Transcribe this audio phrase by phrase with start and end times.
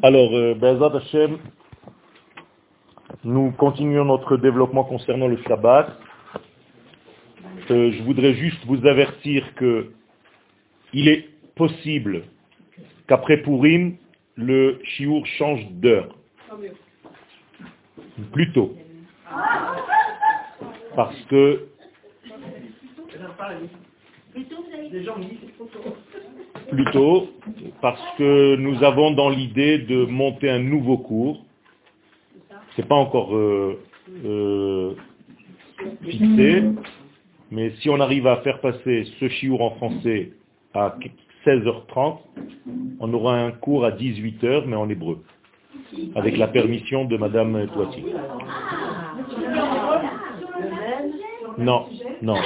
[0.00, 1.38] Alors, euh, Be'ezrat Hashem,
[3.24, 5.98] nous continuons notre développement concernant le Shabbat.
[7.70, 9.92] Euh, je voudrais juste vous avertir que
[10.94, 12.22] il est possible
[13.06, 13.96] qu'après Purim,
[14.36, 16.16] le chiour change d'heure.
[18.32, 18.74] Plus tôt.
[20.96, 21.68] Parce que
[26.70, 27.28] plutôt
[27.80, 31.44] parce que nous avons dans l'idée de monter un nouveau cours.
[32.76, 33.78] C'est pas encore euh,
[34.24, 34.94] euh,
[36.04, 36.62] fixé,
[37.50, 40.32] mais si on arrive à faire passer ce chiour en français
[40.74, 40.96] à
[41.44, 42.18] 16h30,
[43.00, 45.22] on aura un cours à 18h, mais en hébreu,
[46.14, 48.04] avec la permission de Madame Toiti.
[51.58, 51.86] Non,
[52.22, 52.36] non.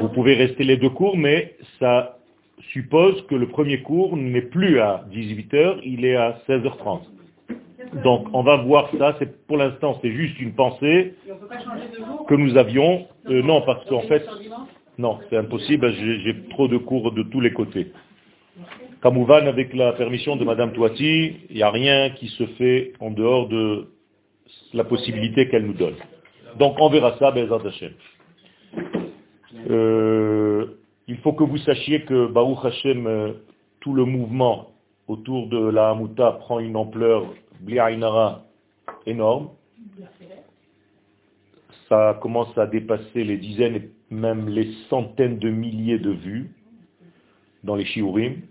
[0.00, 2.18] Vous pouvez rester les deux cours, mais ça
[2.72, 7.00] suppose que le premier cours n'est plus à 18h, il est à 16h30.
[8.02, 11.14] Donc on va voir ça, c'est pour l'instant c'est juste une pensée
[12.28, 13.06] que nous avions.
[13.28, 14.26] Euh, non, parce qu'en fait,
[14.98, 17.92] non, c'est impossible, j'ai j'ai trop de cours de tous les côtés.
[19.02, 23.10] Kamouvan, avec la permission de Madame Toiti, il n'y a rien qui se fait en
[23.10, 23.88] dehors de
[24.72, 25.96] la possibilité qu'elle nous donne.
[26.58, 27.92] Donc on verra ça, Bezat Hashem.
[29.70, 30.66] Euh,
[31.08, 33.32] il faut que vous sachiez que Baruch Hashem, euh,
[33.80, 34.70] tout le mouvement
[35.08, 38.44] autour de la Hamuta prend une ampleur bli'ainara
[39.06, 39.50] énorme.
[41.88, 46.50] Ça commence à dépasser les dizaines et même les centaines de milliers de vues
[47.62, 48.42] dans les shiurim.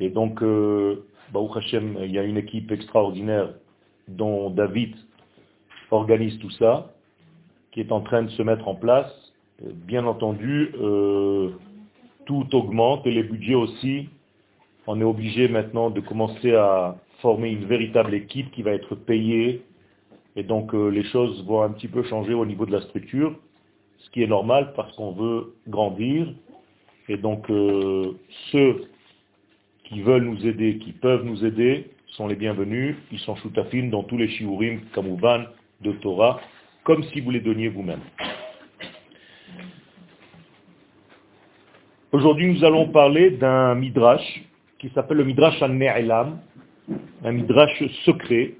[0.00, 3.54] Et donc, euh, Baruch Hashem, il y a une équipe extraordinaire
[4.08, 4.94] dont David
[5.90, 6.92] organise tout ça,
[7.72, 9.12] qui est en train de se mettre en place.
[9.62, 11.50] Bien entendu, euh,
[12.26, 14.08] tout augmente et les budgets aussi.
[14.86, 19.62] On est obligé maintenant de commencer à former une véritable équipe qui va être payée.
[20.36, 23.34] Et donc euh, les choses vont un petit peu changer au niveau de la structure,
[23.98, 26.28] ce qui est normal parce qu'on veut grandir.
[27.08, 28.12] Et donc euh,
[28.52, 28.84] ceux
[29.84, 32.96] qui veulent nous aider, qui peuvent nous aider, sont les bienvenus.
[33.10, 35.44] Ils sont choutafines dans tous les shiurim, kamouvan,
[35.80, 36.40] de Torah,
[36.84, 38.00] comme si vous les donniez vous-même.
[42.16, 44.42] Aujourd'hui, nous allons parler d'un midrash
[44.78, 46.38] qui s'appelle le midrash al-Ne'elam,
[47.22, 48.54] un midrash secret.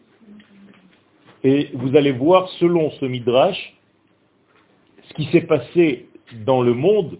[1.42, 3.56] Et vous allez voir, selon ce midrash,
[5.08, 6.06] ce qui s'est passé
[6.44, 7.16] dans le monde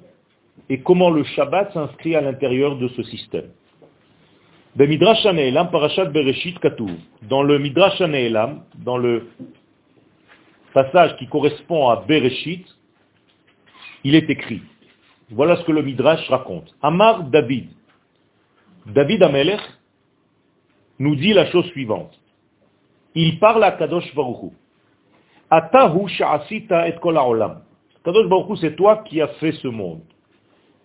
[0.68, 3.48] et comment le Shabbat s'inscrit à l'intérieur de ce système.
[4.74, 4.90] Ben.
[7.30, 9.26] Dans le Midrash Hane'elam, dans le
[10.74, 12.66] passage qui correspond à Bereshit,
[14.04, 14.60] il est écrit.
[15.30, 16.74] Voilà ce que le Midrash raconte.
[16.82, 17.68] Amar David.
[18.86, 19.60] David Amelech
[20.98, 22.12] nous dit la chose suivante.
[23.14, 24.50] Il parle à Kadosh Baruch Hu.
[25.50, 27.18] Atahu et kol.
[28.04, 30.02] Kadosh Baruch Hu, c'est toi qui as fait ce monde,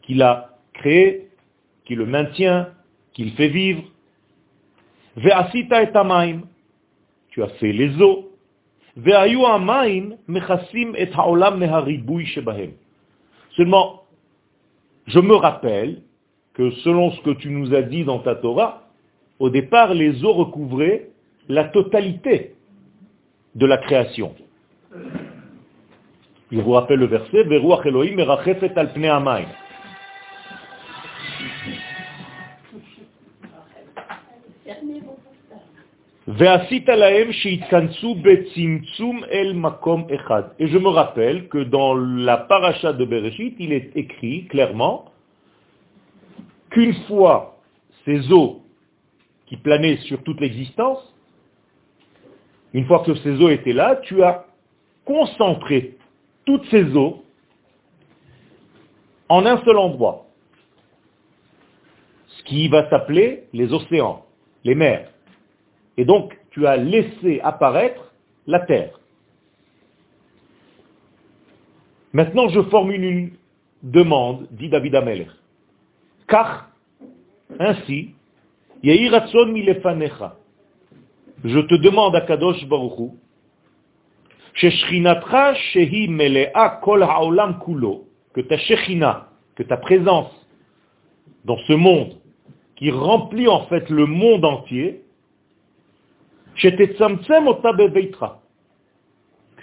[0.01, 1.29] qui l'a créé,
[1.85, 2.69] qui le maintient,
[3.13, 3.83] qui le fait vivre.
[5.17, 6.41] Ve'asita et amaim.
[7.29, 8.31] Tu as fait les eaux.
[8.97, 10.15] Amaim
[10.95, 11.09] et
[11.57, 12.71] meharibui shebahem.
[13.55, 14.00] Seulement,
[15.07, 16.01] je me rappelle
[16.53, 18.83] que selon ce que tu nous as dit dans ta Torah,
[19.39, 21.09] au départ, les eaux recouvraient
[21.49, 22.55] la totalité
[23.55, 24.33] de la création.
[26.51, 27.45] Il vous rappelle le verset,
[27.85, 29.47] Elohim al
[36.33, 36.45] Et
[40.67, 45.11] je me rappelle que dans la paracha de Bereshit, il est écrit clairement
[46.69, 47.59] qu'une fois
[48.05, 48.61] ces eaux
[49.47, 51.13] qui planaient sur toute l'existence,
[52.73, 54.45] une fois que ces eaux étaient là, tu as
[55.03, 55.97] concentré
[56.45, 57.25] toutes ces eaux
[59.27, 60.27] en un seul endroit,
[62.27, 64.25] ce qui va s'appeler les océans,
[64.63, 65.10] les mers.
[66.01, 68.11] Et donc, tu as laissé apparaître
[68.47, 68.99] la terre.
[72.11, 73.33] Maintenant, je formule une
[73.83, 75.29] demande, dit David Amelech.
[76.27, 76.71] Car,
[77.59, 78.15] ainsi.
[78.81, 79.19] Je
[81.59, 82.65] te demande à Kadosh
[87.63, 90.31] kulo, que ta shechina, que ta présence
[91.45, 92.15] dans ce monde,
[92.75, 95.00] qui remplit en fait le monde entier.
[96.55, 96.69] Je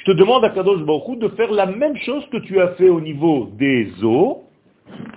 [0.05, 3.01] te demande à Kadosh Baruch de faire la même chose que tu as fait au
[3.01, 4.45] niveau des eaux.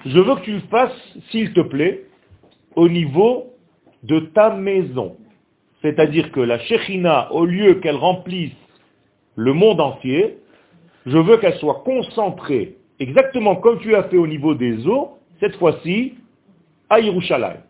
[0.05, 2.05] Je veux que tu le fasses, s'il te plaît,
[2.75, 3.53] au niveau
[4.03, 5.15] de ta maison.
[5.81, 8.51] C'est-à-dire que la Shekhinah, au lieu qu'elle remplisse
[9.35, 10.37] le monde entier,
[11.05, 15.55] je veux qu'elle soit concentrée, exactement comme tu as fait au niveau des eaux, cette
[15.55, 16.15] fois-ci,
[16.89, 17.61] à Yerushalayim.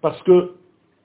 [0.00, 0.54] Parce que,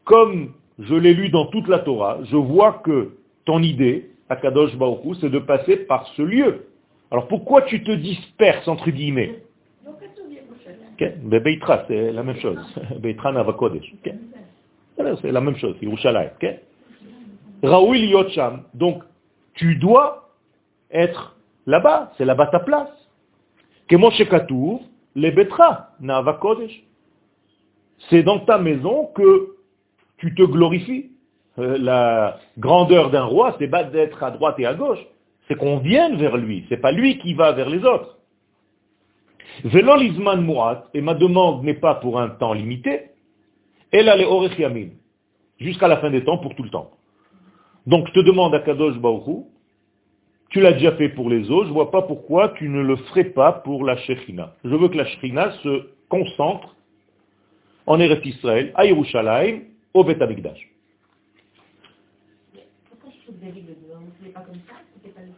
[0.03, 3.13] comme je l'ai lu dans toute la Torah, je vois que
[3.45, 6.67] ton idée, Akadosh Baruch c'est de passer par ce lieu.
[7.11, 9.43] Alors pourquoi tu te disperses, entre guillemets?
[11.39, 12.59] Beitra, c'est la même chose.
[12.99, 13.93] Beitra Navakodesh.
[14.95, 15.75] C'est la même chose.
[17.63, 17.97] Raoul.
[18.73, 19.03] Donc,
[19.53, 20.29] tu dois
[20.91, 21.35] être
[21.65, 22.89] là-bas, c'est là-bas ta place.
[23.87, 24.81] Kemoshe Katour,
[25.15, 25.33] les
[25.99, 26.83] Navakodesh.
[28.09, 29.55] C'est dans ta maison que
[30.17, 31.11] tu te glorifies.
[31.59, 34.99] Euh, la grandeur d'un roi, c'est pas d'être à droite et à gauche.
[35.47, 36.65] C'est qu'on vienne vers lui.
[36.69, 38.17] C'est pas lui qui va vers les autres.
[39.63, 43.11] Velol izman murat, et ma demande n'est pas pour un temps limité,
[43.91, 44.25] elle a les
[44.57, 44.87] yamin,
[45.59, 46.89] jusqu'à la fin des temps, pour tout le temps.
[47.85, 49.45] Donc je te demande à Kadosh Baruch
[50.53, 53.23] tu l'as déjà fait pour les autres, je vois pas pourquoi tu ne le ferais
[53.23, 54.53] pas pour la Shekhinah.
[54.63, 56.75] Je veux que la Shekhinah se concentre
[57.85, 59.61] en Eretz Israël, à Yerushalayim,
[59.93, 60.69] au Bet Amikdash.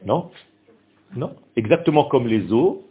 [0.06, 0.30] Non,
[1.16, 1.36] non.
[1.56, 2.84] Exactement comme les eaux,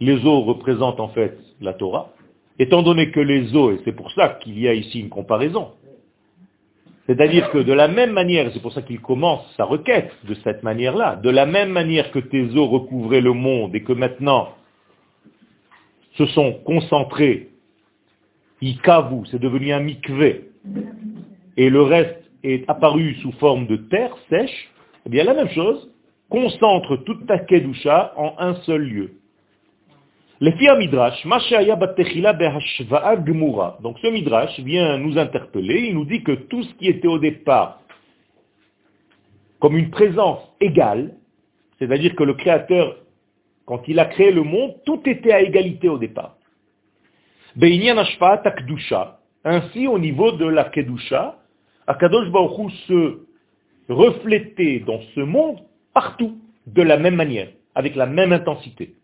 [0.00, 2.12] les eaux représentent en fait la Torah,
[2.58, 5.72] étant donné que les eaux, et c'est pour ça qu'il y a ici une comparaison,
[7.06, 10.62] c'est-à-dire que de la même manière, c'est pour ça qu'il commence sa requête de cette
[10.62, 14.50] manière-là, de la même manière que tes eaux recouvraient le monde et que maintenant
[16.16, 17.51] se sont concentrés
[18.62, 20.50] Ikavu, c'est devenu un mikvé,
[21.56, 24.70] et le reste est apparu sous forme de terre sèche,
[25.04, 25.90] eh bien la même chose,
[26.30, 29.14] concentre toute ta kedusha en un seul lieu.
[30.40, 30.54] Donc
[33.98, 37.80] ce Midrash vient nous interpeller, il nous dit que tout ce qui était au départ
[39.60, 41.14] comme une présence égale,
[41.78, 42.96] c'est-à-dire que le Créateur,
[43.64, 46.36] quand il a créé le monde, tout était à égalité au départ.
[49.44, 51.36] Ainsi, au niveau de la Kedusha,
[51.86, 53.18] Akadosh Baruch se
[53.88, 55.58] reflétait dans ce monde
[55.92, 58.94] partout, de la même manière, avec la même intensité.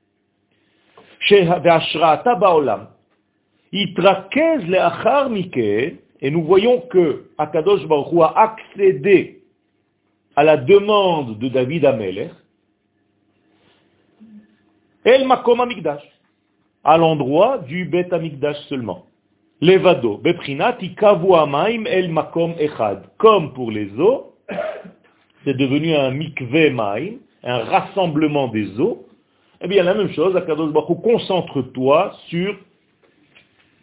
[6.20, 9.42] Et nous voyons que Akadosh Baruch a accédé
[10.36, 12.30] à la demande de David Amelech,
[15.04, 16.02] El Makom Amigdash
[16.84, 19.06] à l'endroit du Bet Amikdash seulement.
[19.60, 23.02] Levado, Beprinat, Amaim El Makom Echad.
[23.19, 24.34] Comme pour les eaux,
[25.44, 29.06] c'est devenu un mikve maim, un rassemblement des eaux.
[29.60, 32.54] Eh bien, la même chose, Akadosh Baruch concentre-toi sur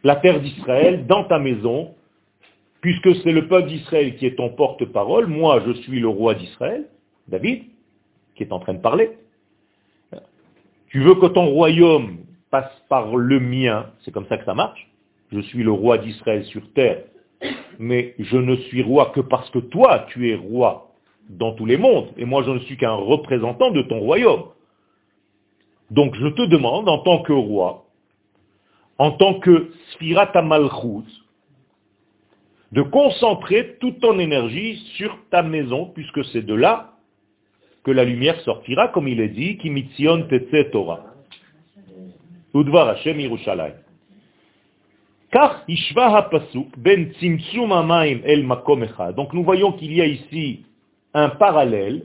[0.03, 1.95] la terre d'Israël, dans ta maison,
[2.79, 6.85] puisque c'est le peuple d'Israël qui est ton porte-parole, moi je suis le roi d'Israël,
[7.27, 7.63] David,
[8.35, 9.17] qui est en train de parler.
[10.89, 14.89] Tu veux que ton royaume passe par le mien, c'est comme ça que ça marche.
[15.31, 17.03] Je suis le roi d'Israël sur terre,
[17.79, 20.91] mais je ne suis roi que parce que toi, tu es roi
[21.29, 24.45] dans tous les mondes, et moi je ne suis qu'un représentant de ton royaume.
[25.91, 27.85] Donc je te demande, en tant que roi,
[28.97, 31.05] en tant que Sfirat Malchut,
[32.71, 36.93] de concentrer toute ton énergie sur ta maison, puisque c'est de là
[37.83, 41.14] que la lumière sortira, comme il est dit, Kimitzion Tetse Torah.
[46.77, 47.11] Ben
[49.13, 50.65] Donc nous voyons qu'il y a ici
[51.13, 52.03] un parallèle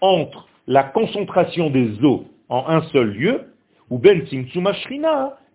[0.00, 3.42] entre la concentration des eaux en un seul lieu,
[3.88, 4.68] ou ben Tzimtzum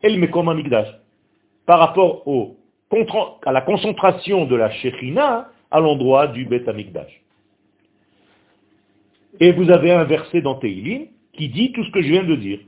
[0.02, 0.88] el Mekom Amigdash.
[1.66, 2.56] Par rapport au,
[3.46, 7.22] à la concentration de la Shekhinah à l'endroit du Bet Amigdash.
[9.42, 12.36] Et vous avez un verset dans Teilim qui dit tout ce que je viens de
[12.36, 12.60] dire.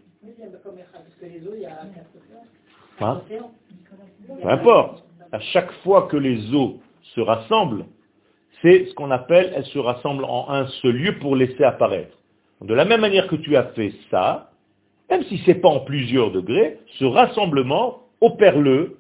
[3.02, 3.22] Hein
[4.42, 5.04] Peu importe.
[5.32, 6.80] À chaque fois que les eaux
[7.16, 7.86] se rassemblent,
[8.62, 12.18] c'est ce qu'on appelle, elles se rassemblent en un seul lieu pour laisser apparaître.
[12.62, 14.52] De la même manière que tu as fait ça,
[15.10, 18.98] même si ce n'est pas en plusieurs degrés, ce rassemblement opère-le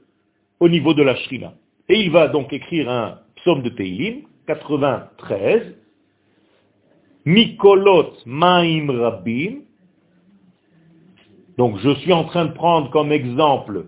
[0.60, 1.53] au niveau de la shrina.
[1.89, 5.75] Et il va donc écrire un psaume de Teilim, 93,
[7.25, 9.60] Mikolot Maim Rabim,
[11.58, 13.88] donc je suis en train de prendre comme exemple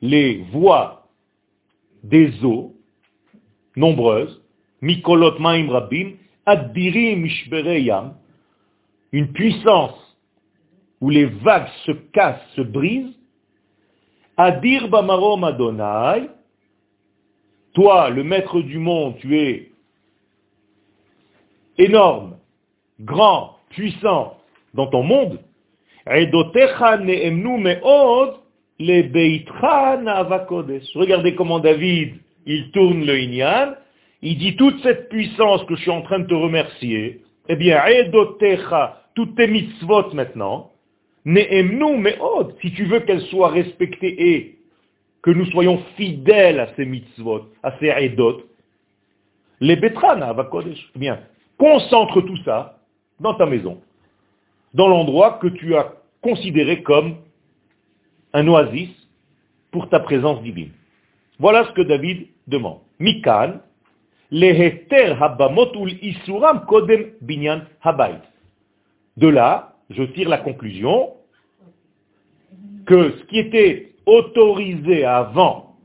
[0.00, 1.08] les voies
[2.02, 2.74] des eaux
[3.76, 4.42] nombreuses,
[4.80, 6.12] Mikolot Maim Rabim,
[6.46, 7.28] Adbirim
[9.12, 10.16] une puissance
[11.00, 13.14] où les vagues se cassent, se brisent,
[14.36, 16.30] Adir Bamarom Adonai,
[17.74, 19.70] toi, le maître du monde, tu es
[21.78, 22.38] énorme,
[23.00, 24.38] grand, puissant
[24.74, 25.40] dans ton monde.
[30.94, 32.14] Regardez comment David,
[32.46, 33.74] il tourne le Inyan,
[34.22, 37.80] il dit toute cette puissance que je suis en train de te remercier, eh bien,
[39.14, 40.70] toutes tes mitzvot maintenant,
[41.26, 44.58] si tu veux qu'elles soient respectées et
[45.22, 48.42] que nous soyons fidèles à ces mitzvot, à ces edot,
[49.60, 51.20] les betrana eh bien,
[51.58, 52.78] concentre tout ça
[53.20, 53.78] dans ta maison,
[54.74, 57.16] dans l'endroit que tu as considéré comme
[58.32, 58.90] un oasis
[59.70, 60.70] pour ta présence divine.
[61.38, 62.80] Voilà ce que David demande.
[62.98, 63.60] Mikan,
[64.32, 65.72] habamot
[66.02, 67.62] isuram kodem binyan.
[69.16, 71.14] De là, je tire la conclusion
[72.86, 75.76] que ce qui était autorisé avant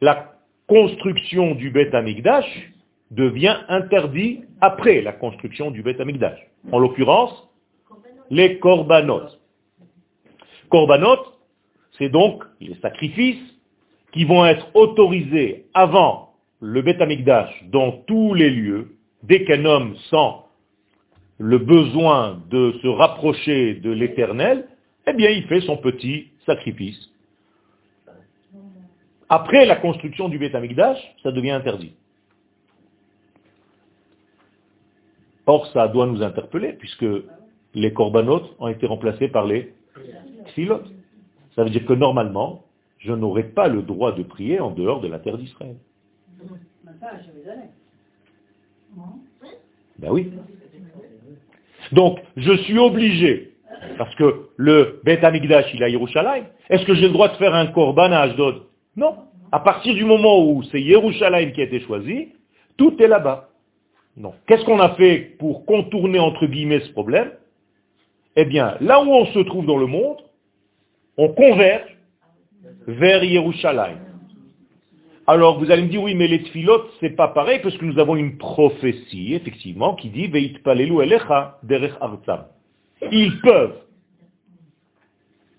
[0.00, 0.32] la
[0.66, 2.72] construction du Beth Amikdash
[3.10, 6.38] devient interdit après la construction du Beth Amikdash.
[6.72, 7.45] En l'occurrence,
[8.30, 9.28] les korbanot.
[10.70, 11.18] Korbanot,
[11.98, 13.54] c'est donc les sacrifices
[14.12, 19.96] qui vont être autorisés avant le Beth Amikdash dans tous les lieux, dès qu'un homme
[20.10, 20.32] sent
[21.38, 24.68] le besoin de se rapprocher de l'éternel,
[25.06, 27.10] eh bien il fait son petit sacrifice.
[29.28, 31.92] Après la construction du Beth Amikdash, ça devient interdit.
[35.46, 37.06] Or, ça doit nous interpeller, puisque
[37.76, 39.72] les corbanotes ont été remplacés par les
[40.56, 40.90] xilotes.
[41.54, 42.64] Ça veut dire que normalement,
[42.98, 45.76] je n'aurais pas le droit de prier en dehors de la terre d'Israël.
[49.98, 50.32] Ben oui.
[51.92, 53.52] Donc, je suis obligé,
[53.98, 56.44] parce que le Beth Amikdash, il a Yerushalayim.
[56.70, 58.62] Est-ce que j'ai le droit de faire un korban à Ashdod?
[58.96, 59.16] Non.
[59.52, 62.32] À partir du moment où c'est Yerushalayim qui a été choisi,
[62.78, 63.50] tout est là-bas.
[64.16, 64.32] Non.
[64.46, 67.30] Qu'est-ce qu'on a fait pour contourner, entre guillemets, ce problème?
[68.36, 70.18] Eh bien, là où on se trouve dans le monde,
[71.16, 71.96] on converge
[72.86, 73.98] vers Yerushalayim.
[75.26, 77.98] Alors vous allez me dire, oui, mais les tfilotes, c'est pas pareil, parce que nous
[77.98, 80.30] avons une prophétie, effectivement, qui dit,
[83.10, 83.80] Ils peuvent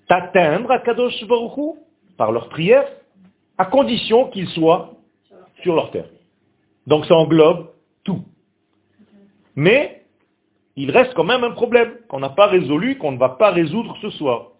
[0.09, 1.75] atteindre à Kadosh Baruch
[2.15, 2.87] par leur prière,
[3.57, 4.93] à condition qu'ils soient
[5.63, 6.09] sur leur terre.
[6.85, 7.71] Donc ça englobe
[8.03, 8.23] tout.
[9.55, 9.96] Mais
[10.77, 13.97] il reste quand même un problème qu'on n'a pas résolu, qu'on ne va pas résoudre
[14.01, 14.51] ce soir.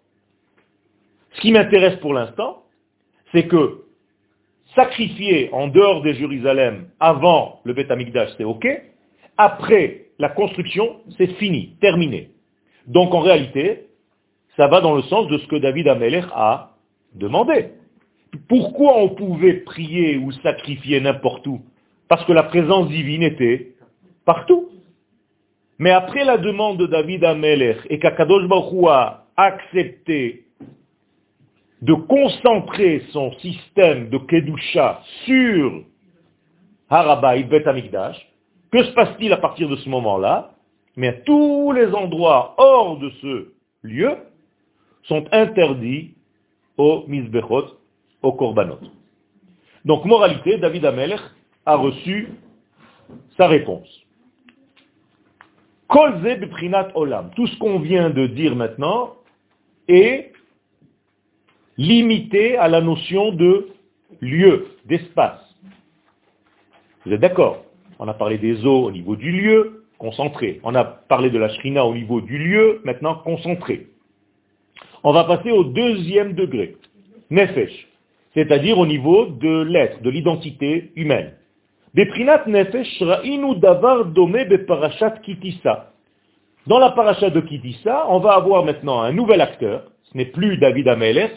[1.32, 2.64] Ce qui m'intéresse pour l'instant,
[3.32, 3.84] c'est que
[4.74, 7.92] sacrifier en dehors de Jérusalem avant le Beth
[8.36, 8.66] c'est ok.
[9.36, 12.30] Après la construction, c'est fini, terminé.
[12.88, 13.86] Donc en réalité,
[14.56, 16.72] ça va dans le sens de ce que David Ameler a
[17.14, 17.70] demandé.
[18.48, 21.60] Pourquoi on pouvait prier ou sacrifier n'importe où?
[22.08, 23.74] Parce que la présence divine était
[24.24, 24.68] partout.
[25.78, 30.44] Mais après la demande de David Ameler et qu'Akadosh Baruch a accepté
[31.82, 35.84] de concentrer son système de Kedusha sur
[36.90, 38.16] Harabay, Bet Amikdash,
[38.72, 40.54] que se passe-t-il à partir de ce moment-là?
[40.96, 44.16] Mais tous les endroits hors de ce lieu
[45.04, 46.14] sont interdits
[46.76, 47.78] aux Mizbechot,
[48.22, 48.80] aux Korbanot.
[49.84, 51.20] Donc, moralité, David Amelech
[51.64, 52.28] a reçu
[53.36, 53.88] sa réponse.
[55.90, 57.30] Olam.
[57.34, 59.14] Tout ce qu'on vient de dire maintenant
[59.88, 60.32] est
[61.76, 63.68] limité à la notion de
[64.20, 65.40] lieu, d'espace.
[67.04, 67.64] Vous êtes d'accord?
[67.98, 70.60] On a parlé des eaux au niveau du lieu, concentré.
[70.62, 73.88] On a parlé de la shrina au niveau du lieu, maintenant concentré.
[75.04, 76.76] On va passer au deuxième degré,
[77.30, 77.88] nefesh,
[78.34, 81.32] c'est-à-dire au niveau de l'être, de l'identité humaine.
[86.66, 90.58] Dans la parashat de Kitissa, on va avoir maintenant un nouvel acteur, ce n'est plus
[90.58, 91.32] David Amelech,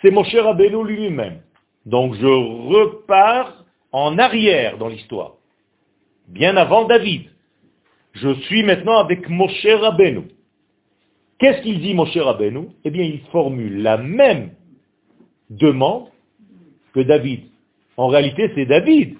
[0.00, 1.40] c'est Moshe Rabbeinu lui-même.
[1.86, 5.34] Donc je repars en arrière dans l'histoire,
[6.28, 7.30] bien avant David.
[8.14, 10.22] Je suis maintenant avec Moshe Rabbeinu.
[11.38, 12.68] Qu'est-ce qu'il dit Moshe Rabbeinu?
[12.84, 14.50] Eh bien, il formule la même
[15.50, 16.08] demande
[16.94, 17.44] que David.
[17.96, 19.16] En réalité, c'est David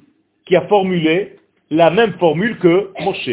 [0.46, 1.36] qui a formulé
[1.70, 3.30] la même formule que Moshe.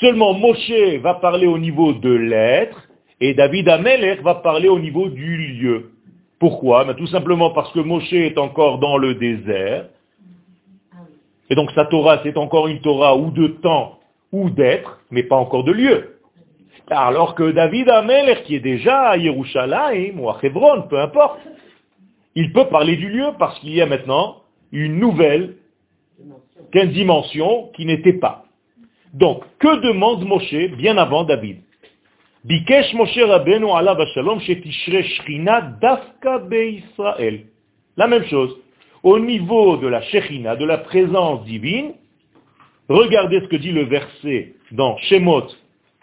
[0.00, 2.88] Seulement, Moshe va parler au niveau de l'être
[3.20, 5.90] et David Amelech va parler au niveau du lieu.
[6.38, 6.84] Pourquoi?
[6.84, 9.86] Ben, Tout simplement parce que Moshe est encore dans le désert.
[11.50, 13.98] Et donc sa Torah, c'est encore une Torah ou de temps
[14.32, 16.16] ou d'être, mais pas encore de lieu.
[16.88, 21.38] Alors que David Amelech, qui est déjà à Yerushalayim ou à Hebron, peu importe,
[22.34, 24.36] Il peut parler du lieu parce qu'il y a maintenant
[24.72, 25.56] une nouvelle
[26.86, 28.44] dimension qui n'était pas.
[29.12, 31.58] Donc, que demande Moshe bien avant David?
[32.44, 33.66] Bikesh Moshe Rabbeinu.
[37.96, 38.56] La même chose.
[39.02, 41.92] Au niveau de la Shekhinah, de la présence divine,
[42.88, 45.48] regardez ce que dit le verset dans Shemot,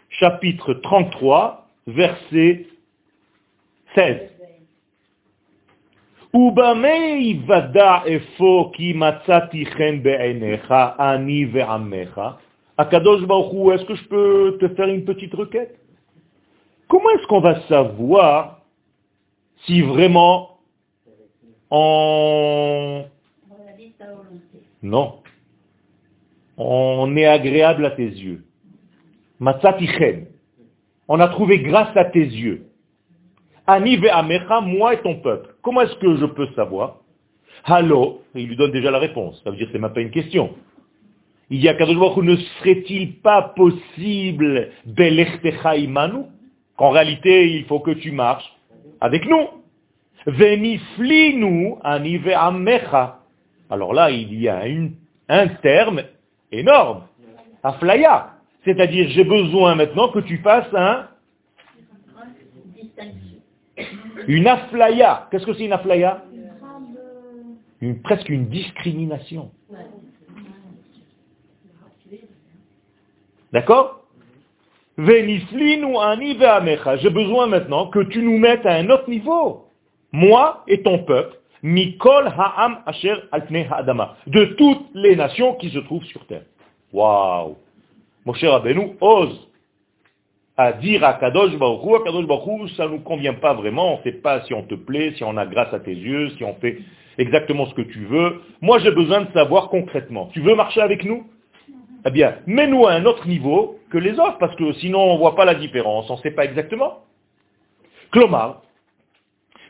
[0.09, 2.67] chapitre 33, verset
[3.95, 4.38] 16.
[12.77, 15.79] Akadosh est-ce que je peux te faire une petite requête
[16.87, 18.61] Comment est-ce qu'on va savoir
[19.65, 20.59] si vraiment
[21.71, 23.05] on...
[24.83, 25.15] Non.
[26.57, 28.43] On est agréable à tes yeux.
[31.07, 32.68] On a trouvé grâce à tes yeux.
[33.69, 35.53] Ani Amecha, moi et ton peuple.
[35.61, 36.95] Comment est-ce que je peux savoir
[37.65, 39.39] Hallo, il lui donne déjà la réponse.
[39.43, 40.55] Ça veut dire que c'est même pas une question.
[41.51, 46.23] Il dit à ne serait-il pas possible imanu
[46.77, 48.51] qu'en réalité il faut que tu marches
[49.01, 49.47] avec nous
[50.25, 53.19] Veniflinu anive amecha.
[53.69, 54.63] Alors là, il y a
[55.29, 56.01] un terme
[56.51, 57.03] énorme.
[57.61, 58.31] Aflaya.
[58.65, 61.07] C'est-à-dire, j'ai besoin maintenant que tu fasses un,
[64.27, 65.27] une aflaya.
[65.31, 66.23] Qu'est-ce que c'est une aflaya?
[67.81, 69.51] Une, Presque une discrimination.
[73.51, 74.03] D'accord?
[74.97, 75.39] J'ai
[77.09, 79.65] besoin maintenant que tu nous mettes à un autre niveau.
[80.11, 81.37] Moi et ton peuple.
[81.61, 84.17] Mikol ha'am asher ha'adama.
[84.27, 86.43] De toutes les nations qui se trouvent sur terre.
[86.93, 87.55] Waouh
[88.25, 89.48] Mon cher Rabbeinu ose
[90.58, 93.98] à dire à Kadosh Baruch à Kadosh Baruch ça ne nous convient pas vraiment, on
[93.98, 96.44] ne sait pas si on te plaît, si on a grâce à tes yeux, si
[96.44, 96.78] on fait
[97.18, 98.40] exactement ce que tu veux.
[98.60, 100.30] Moi j'ai besoin de savoir concrètement.
[100.32, 101.26] Tu veux marcher avec nous
[102.06, 105.18] eh bien, mets-nous à un autre niveau que les autres, parce que sinon on ne
[105.18, 106.98] voit pas la différence, on ne sait pas exactement.
[108.12, 108.60] Klomar,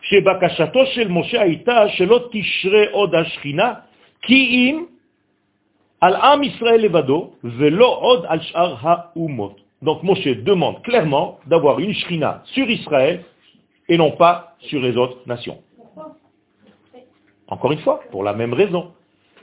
[0.04, 3.72] שבקשתו של משה הייתה שלא תשרה עוד השכינה
[4.22, 4.84] כי אם
[6.00, 9.60] על עם ישראל לבדו ולא עוד על שאר האומות.
[9.81, 13.23] Donc Moshe demande clairement d'avoir une shrina sur Israël
[13.87, 15.59] et non pas sur les autres nations.
[17.47, 18.91] Encore une fois, pour la même raison.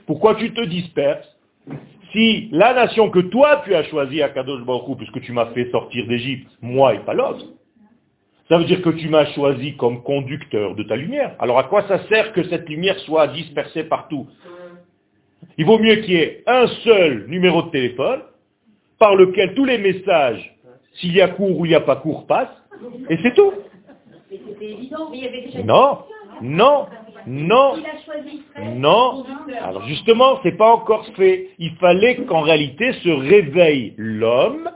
[0.05, 1.27] Pourquoi tu te disperses
[2.13, 5.69] si la nation que toi tu as choisie à Kadosh Baruch puisque tu m'as fait
[5.71, 7.45] sortir d'Égypte, moi et pas l'autre,
[8.47, 11.35] ça veut dire que tu m'as choisi comme conducteur de ta lumière.
[11.39, 14.27] Alors à quoi ça sert que cette lumière soit dispersée partout?
[15.57, 18.21] Il vaut mieux qu'il y ait un seul numéro de téléphone
[18.99, 20.55] par lequel tous les messages,
[20.93, 22.49] s'il y a cours ou il n'y a pas cours, passent,
[23.09, 23.53] et c'est tout.
[25.63, 25.99] Non,
[26.41, 26.87] non,
[27.25, 27.77] non,
[28.73, 29.25] non.
[29.61, 31.49] Alors justement, c'est pas encore fait.
[31.59, 34.69] Il fallait qu'en réalité se réveille l'homme,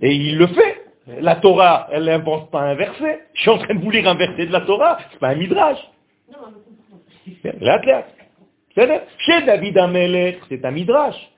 [0.00, 0.84] et il le fait.
[1.20, 3.20] La Torah, elle n'invente pas un verset.
[3.34, 5.34] Je suis en train de vous lire un verset de la Torah, c'est pas un
[5.34, 5.78] midrash.
[8.74, 11.33] Chez David Amelech, c'est un midrash.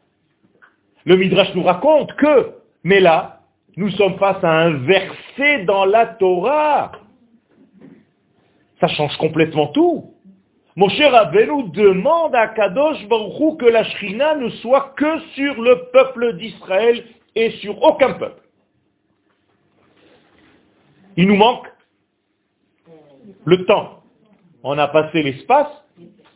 [1.07, 3.41] Le midrash nous raconte que, mais là,
[3.77, 6.93] nous sommes face à un verset dans la Torah.
[8.81, 10.13] Ça change complètement tout.
[10.75, 15.91] Mon cher Rabbeinu demande à Kadosh Baruch que la Shrina ne soit que sur le
[15.93, 18.43] peuple d'Israël et sur aucun peuple.
[21.17, 21.67] Il nous manque
[23.45, 24.03] le temps.
[24.63, 25.71] On a passé l'espace,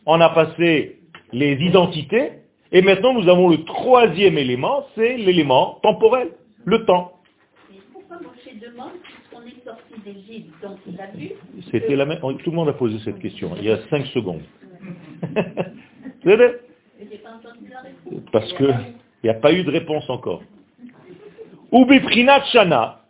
[0.05, 1.01] on a passé
[1.33, 2.40] les identités,
[2.71, 6.31] et maintenant nous avons le troisième élément, c'est l'élément temporel,
[6.65, 7.13] le temps.
[11.71, 12.19] C'était la même.
[12.19, 13.51] Tout le monde a posé cette question.
[13.57, 14.41] Il y a cinq secondes.
[18.31, 18.75] Parce qu'il
[19.23, 20.41] n'y a pas eu de réponse encore.
[21.71, 23.01] Ubiprinat Shana,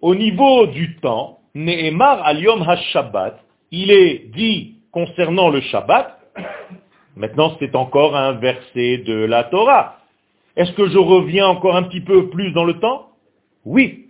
[0.00, 6.18] au niveau du temps, Nehemar al Yom HaShabbat, il est dit concernant le Shabbat,
[7.20, 9.98] maintenant c'est encore un verset de la Torah.
[10.56, 13.10] Est-ce que je reviens encore un petit peu plus dans le temps?
[13.64, 14.06] Oui.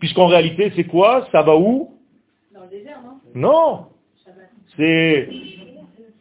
[0.00, 1.28] Puisqu'en réalité, c'est quoi?
[1.30, 1.90] Ça va où?
[2.52, 3.20] Dans le désert, non?
[3.34, 3.86] Non.
[4.76, 5.28] C'est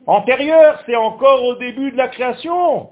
[0.06, 2.90] antérieur, c'est encore au début de la création.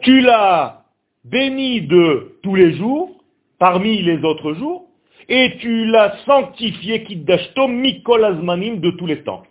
[0.00, 0.84] Tu l'as
[1.24, 3.10] béni de tous les jours,
[3.58, 4.86] parmi les autres jours,
[5.28, 9.42] et tu l'as sanctifié, kiddashtom mikol azmanim, de tous les temps.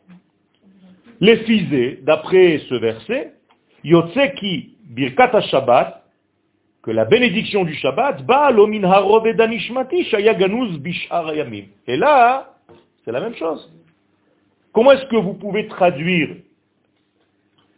[1.20, 3.34] Les fisés, d'après ce verset,
[3.84, 6.04] yotseki birkat Shabbat,
[6.82, 8.22] que la bénédiction du Shabbat,
[11.88, 12.56] et là,
[13.06, 13.72] c'est la même chose.
[14.74, 16.30] Comment est-ce que vous pouvez traduire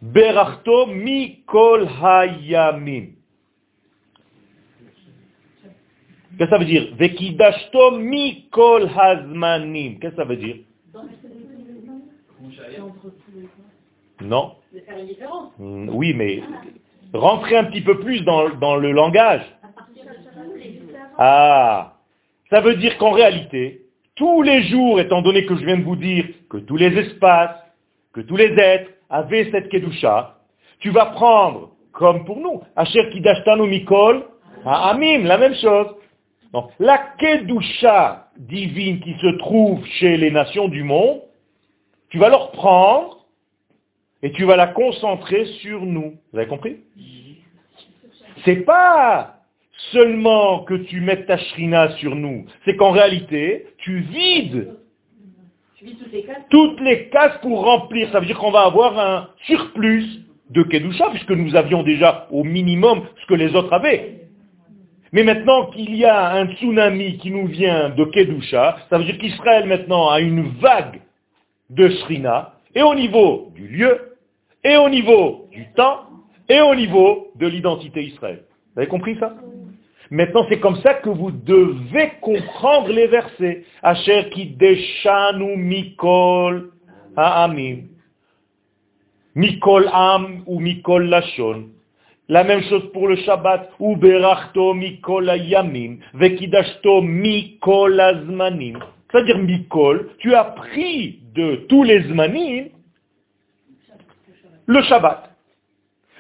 [0.01, 3.08] Berachto mikol hayamim?
[6.37, 6.93] Qu'est-ce que ça veut dire?
[7.99, 9.99] Mikol hazmanim.
[9.99, 10.57] Qu'est-ce que ça veut dire?
[14.21, 14.55] Non.
[15.59, 16.41] Hmm, oui, mais
[17.13, 19.41] rentrez un petit peu plus dans, dans le langage.
[21.17, 21.93] Ah,
[22.49, 23.81] ça veut dire qu'en réalité,
[24.15, 27.57] tous les jours, étant donné que je viens de vous dire que tous les espaces,
[28.13, 30.37] que tous les êtres avaient cette kedusha,
[30.79, 34.23] tu vas prendre, comme pour nous, Asher Kidashtanu Mikol,
[34.65, 35.87] Amim, la même chose.
[36.53, 41.21] Donc, la kedusha divine qui se trouve chez les nations du monde,
[42.09, 43.25] tu vas leur prendre
[44.21, 46.13] et tu vas la concentrer sur nous.
[46.31, 46.77] Vous avez compris?
[48.45, 49.37] C'est pas
[49.91, 54.75] seulement que tu mettes ta shrina sur nous, c'est qu'en réalité, tu vides
[56.49, 58.09] toutes les cases pour remplir.
[58.11, 60.05] Ça veut dire qu'on va avoir un surplus
[60.51, 64.22] de Kedusha, puisque nous avions déjà au minimum ce que les autres avaient.
[65.13, 69.19] Mais maintenant qu'il y a un tsunami qui nous vient de Kedusha, ça veut dire
[69.19, 71.02] qu'Israël maintenant a une vague
[71.69, 74.17] de Shrina, et au niveau du lieu,
[74.63, 76.02] et au niveau du temps,
[76.49, 78.43] et au niveau de l'identité Israël.
[78.73, 79.36] Vous avez compris ça?
[80.10, 83.65] Maintenant, c'est comme ça que vous devez comprendre les versets.
[83.82, 84.30] Asher
[85.58, 86.71] mikol
[87.15, 87.88] ha'amim.
[89.36, 91.69] Mikol am ou mikol lashon.
[92.29, 93.71] La même chose pour le Shabbat.
[93.79, 95.99] Ou berachto mikol ayamim.
[96.13, 98.79] Vekidashto mikol azmanim.
[99.12, 102.69] C'est-à-dire mikol, tu as pris de tous les zmanim
[104.65, 105.29] le Shabbat.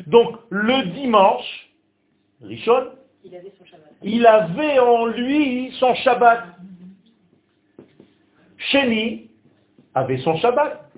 [0.07, 1.69] Donc, le dimanche,
[2.41, 2.91] Rishon,
[4.03, 6.45] il avait en lui son Shabbat.
[8.57, 9.29] Sheni
[9.95, 10.91] avait son Shabbat.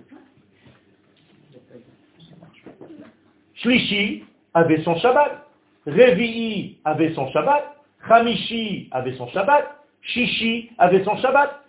[3.56, 4.24] Shlishi
[4.56, 5.46] avait son Shabbat.
[5.86, 7.76] Revi'i avait son Shabbat.
[8.10, 9.84] Hamishi avait son Shabbat.
[10.02, 11.64] Shishi avait son Shabbat.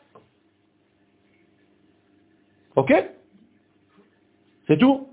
[2.77, 2.93] Ok?
[4.67, 5.09] C'est tout?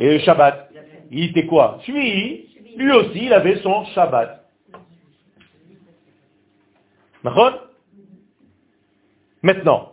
[0.00, 0.66] Et le Shabbat
[1.10, 1.80] il était quoi?
[1.86, 4.44] Lui, lui aussi, il avait son Shabbat.
[9.42, 9.92] Maintenant.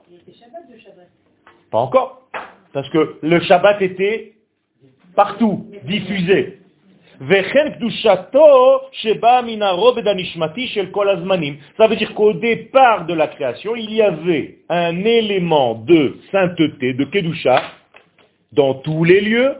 [1.71, 2.27] Pas encore.
[2.73, 4.32] Parce que le Shabbat était
[5.15, 6.59] partout, diffusé.
[7.19, 7.25] Ça
[11.87, 17.05] veut dire qu'au départ de la création, il y avait un élément de sainteté, de
[17.05, 17.61] Kedusha,
[18.51, 19.55] dans tous les lieux,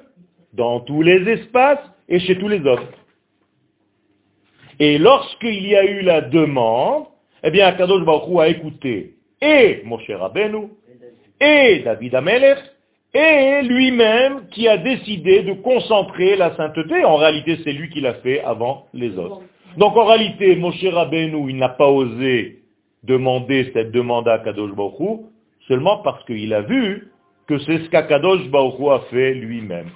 [0.54, 2.88] dans tous les espaces et chez tous les hommes.
[4.80, 7.06] Et lorsqu'il y a eu la demande,
[7.44, 10.70] eh bien, Akadosh Baruch a écouté et Moshe Rabbeinu,
[11.40, 12.60] et David Amelech,
[13.14, 17.06] et lui-même qui a décidé de concentrer la sainteté.
[17.06, 19.42] En réalité, c'est lui qui l'a fait avant les autres.
[19.78, 22.60] Donc en réalité, Moshe Rabbeinu, il n'a pas osé
[23.04, 25.22] demander cette demande à Kadosh Baruch
[25.68, 27.12] seulement parce qu'il a vu
[27.48, 29.90] que c'est ce qu'Akadosh Baruch a fait lui-même.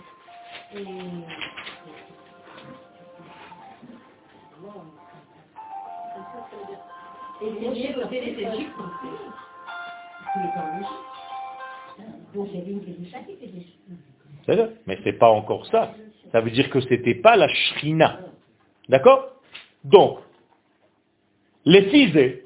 [14.88, 15.94] Mais c'est pas encore ça.
[16.32, 18.20] Ça veut dire que c'était pas la shrina.
[18.90, 19.28] D'accord?
[19.84, 20.20] Donc,
[21.66, 22.42] les fils,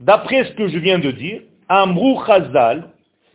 [0.00, 2.90] d'après ce que je viens de dire, Amrou Chazal,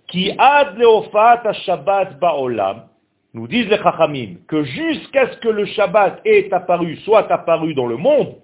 [0.07, 2.87] qui ad leofat Shabbat ba'olam,
[3.33, 7.87] nous disent les Chachamim que jusqu'à ce que le Shabbat est apparu, soit apparu dans
[7.87, 8.35] le monde,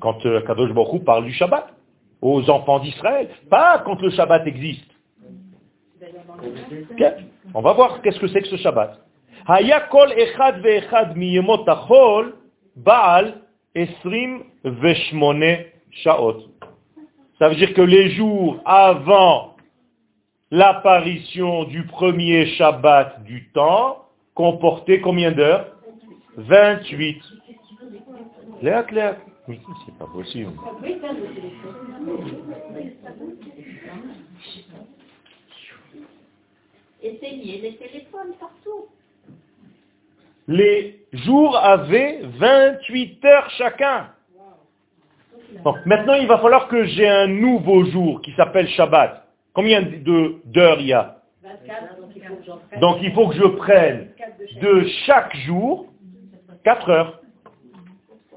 [0.00, 0.24] quand?
[0.26, 1.72] euh, Kadosh Baruch parle du Shabbat,
[2.20, 4.89] aux enfants d'Israël, pas quand le Shabbat existe.
[7.54, 8.98] On va voir qu'est-ce que c'est que ce Shabbat.
[9.46, 11.64] Hayakol echad miyemot
[12.76, 13.34] baal
[13.74, 14.44] esrim.
[17.38, 19.56] Ça veut dire que les jours avant
[20.50, 25.76] l'apparition du premier Shabbat du temps comportait combien d'heures?
[26.36, 27.22] 28.
[28.62, 29.16] Léa, Léa.
[29.48, 30.52] Oui, c'est pas possible.
[37.02, 38.86] Essayez les téléphones partout.
[40.48, 44.10] Les jours avaient 28 heures chacun.
[45.64, 49.26] Donc, maintenant, il va falloir que j'ai un nouveau jour qui s'appelle Shabbat.
[49.52, 51.16] Combien d'heures il y a?
[52.80, 54.10] Donc il faut que je prenne
[54.60, 55.86] de chaque jour
[56.64, 57.20] 4 heures.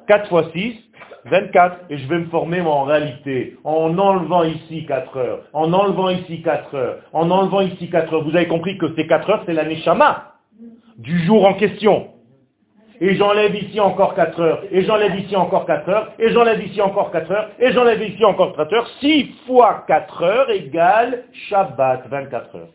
[0.07, 0.82] 4 fois 6,
[1.25, 1.77] 24.
[1.89, 6.09] Et je vais me former moi, en réalité en enlevant ici 4 heures, en enlevant
[6.09, 8.23] ici 4 heures, en enlevant ici 4 heures.
[8.23, 10.33] Vous avez compris que ces 4 heures, c'est la neshama
[10.97, 12.09] du jour en question.
[13.01, 16.81] Et j'enlève ici encore 4 heures, et j'enlève ici encore 4 heures, et j'enlève ici
[16.81, 18.87] encore 4 heures, et j'enlève ici encore 4 heures.
[19.01, 22.69] 6 fois 4 heures égale Shabbat, 24 heures.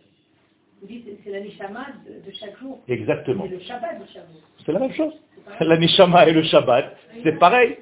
[0.80, 2.78] Vous dites c'est la neshama de, de chaque jour.
[2.88, 3.44] Exactement.
[3.48, 4.42] C'est le Shabbat de chaque jour.
[4.66, 5.14] C'est la même chose.
[5.60, 7.78] La neshama et le Shabbat, c'est pareil.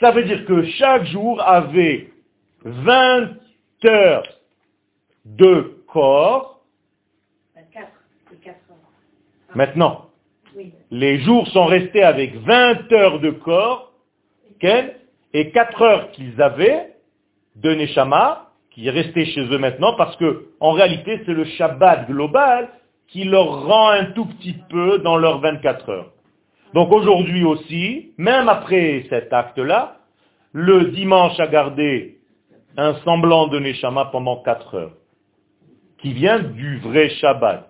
[0.00, 2.10] Ça veut dire que chaque jour avait
[2.64, 3.30] 20
[3.86, 4.28] heures
[5.24, 6.60] de corps.
[7.56, 7.88] 24
[8.32, 8.76] et 4 heures.
[9.54, 10.06] Maintenant,
[10.56, 10.72] Oui.
[10.90, 13.88] les jours sont restés avec 20 heures de corps,
[15.32, 16.94] et 4 heures qu'ils avaient
[17.56, 22.06] de Neshama, qui est resté chez eux maintenant, parce que en réalité c'est le Shabbat
[22.08, 22.68] global
[23.08, 26.12] qui leur rend un tout petit peu dans leurs 24 heures.
[26.73, 29.97] Donc aujourd'hui aussi, même après cet acte-là,
[30.53, 32.17] le dimanche a gardé
[32.77, 34.93] un semblant de Neshama pendant 4 heures,
[35.99, 37.69] qui vient du vrai Shabbat,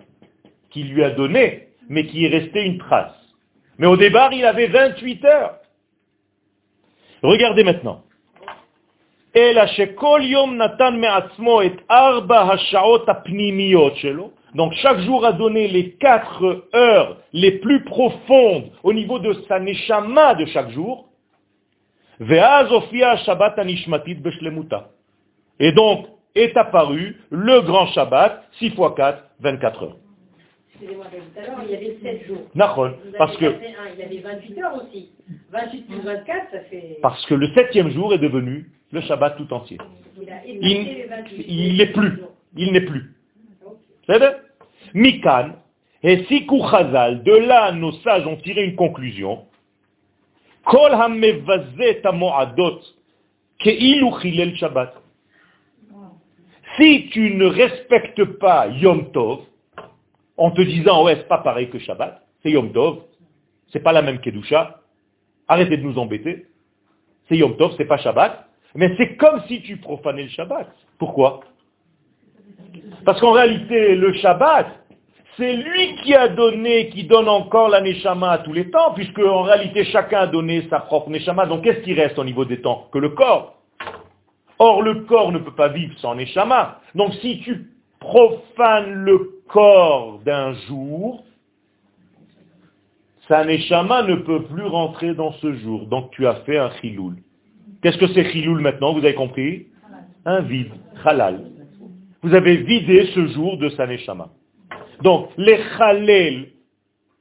[0.69, 3.19] qui lui a donné, mais qui est resté une trace.
[3.77, 5.55] Mais au départ, il avait 28 heures.
[7.21, 8.03] Regardez maintenant.
[9.35, 14.29] אלא שכל יום נתן מעצמו את ארבע השעות הפנימיות שלו.
[14.54, 19.60] Donc chaque jour a donné les quatre heures les plus profondes au niveau de sa
[19.60, 21.08] neshama de chaque jour.
[25.60, 29.96] Et donc est apparu le grand Shabbat, 6 x 4, 24 heures.
[30.70, 32.42] Excusez-moi, tout à l'heure, il y avait 7 jours.
[33.18, 33.46] Parce que...
[33.46, 33.54] Un,
[33.94, 35.10] il y avait 28 heures aussi.
[35.50, 36.98] 28 plus 24, ça fait...
[37.02, 39.78] Parce que le septième jour est devenu le Shabbat tout entier.
[40.16, 40.28] Il,
[40.60, 41.06] il,
[41.48, 42.20] il n'est plus.
[42.56, 43.12] Il n'est plus.
[44.94, 45.52] Mikan,
[46.02, 49.46] et Sikou Chazal, de là nos sages ont tiré une conclusion.
[56.76, 59.40] Si tu ne respectes pas Yom Tov,
[60.36, 63.00] en te disant, ouais, c'est pas pareil que Shabbat, c'est Yom Tov,
[63.72, 64.80] c'est pas la même Kedusha,
[65.48, 66.46] arrêtez de nous embêter,
[67.28, 70.70] c'est Yom Tov, c'est pas Shabbat, mais c'est comme si tu profanais le Shabbat.
[70.98, 71.40] Pourquoi?
[73.04, 74.66] Parce qu'en réalité, le Shabbat,
[75.38, 79.20] c'est lui qui a donné, qui donne encore la Neshama à tous les temps, puisque
[79.20, 81.46] en réalité chacun a donné sa propre Neshama.
[81.46, 83.54] Donc qu'est-ce qui reste au niveau des temps Que le corps?
[84.58, 86.80] Or le corps ne peut pas vivre sans Neshama.
[86.96, 91.22] Donc si tu profanes le corps d'un jour,
[93.28, 95.86] sa Neshama ne peut plus rentrer dans ce jour.
[95.86, 97.14] Donc tu as fait un chiloul.
[97.82, 98.92] Qu'est-ce que c'est chiloul maintenant?
[98.92, 99.66] Vous avez compris?
[100.24, 100.72] Un vide,
[101.04, 101.57] halal.
[102.22, 104.30] Vous avez vidé ce jour de sa Neshama.
[105.02, 106.48] Donc, les chalel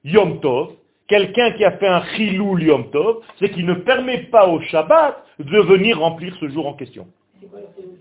[0.04, 0.72] Yom Tov,
[1.08, 5.24] quelqu'un qui a fait un chiloul Yom Tov, c'est qu'il ne permet pas au Shabbat
[5.40, 7.08] de venir remplir ce jour en question,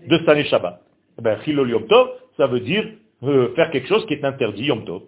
[0.07, 0.81] de sa Shabbat.
[1.19, 2.83] Eh Ben, chiloul Yom Tov, ça veut dire
[3.23, 5.03] euh, faire quelque chose qui est interdit Yom Tov.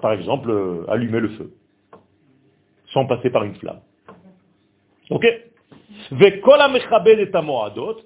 [0.00, 1.52] Par exemple, euh, allumer le feu,
[2.92, 3.80] sans passer par une flamme.
[5.10, 5.26] Ok?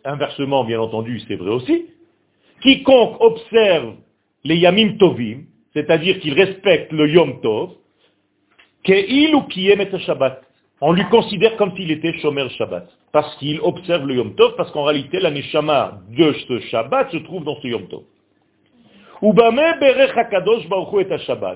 [0.04, 1.86] Inversement, bien entendu, c'est vrai aussi.
[2.60, 3.94] Quiconque observe
[4.44, 5.44] les Yamim Tovim,
[5.74, 7.70] c'est-à-dire qu'il respecte le Yom Tov,
[8.84, 10.42] qu'il ou qui aime Shabbat.
[10.80, 12.88] On lui considère comme s'il était Shomer Shabbat.
[13.12, 17.18] Parce qu'il observe le Yom Tov, parce qu'en réalité, la Neshama de ce Shabbat se
[17.18, 18.02] trouve dans ce Yom Tov.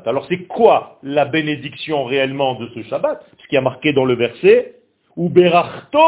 [0.07, 3.25] Alors c'est quoi la bénédiction réellement de ce Shabbat?
[3.43, 4.75] Ce qui a marqué dans le verset,
[5.17, 5.99] Uberachto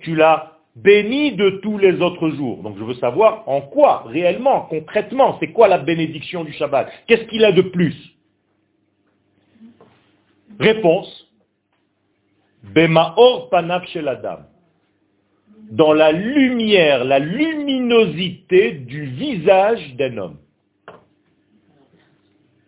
[0.00, 2.62] Tu l'as béni de tous les autres jours.
[2.62, 6.90] Donc je veux savoir en quoi, réellement, concrètement, c'est quoi la bénédiction du Shabbat?
[7.06, 7.96] Qu'est-ce qu'il a de plus?
[10.58, 11.26] Réponse.
[12.62, 14.40] Bemaor panav shel adam.
[15.70, 20.36] Dans la lumière, la luminosité du visage d'un homme.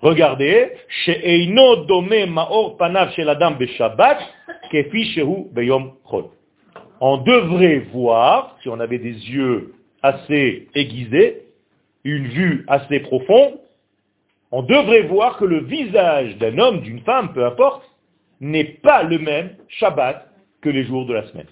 [0.00, 0.72] Regardez,
[1.04, 4.18] she'eino dome maor panav shel adam beshabbat,
[4.70, 6.30] kefi shehu beyom chol
[7.04, 11.42] on devrait voir, si on avait des yeux assez aiguisés,
[12.04, 13.58] une vue assez profonde,
[14.52, 17.82] on devrait voir que le visage d'un homme, d'une femme, peu importe,
[18.40, 20.28] n'est pas le même Shabbat
[20.60, 21.48] que les jours de la semaine.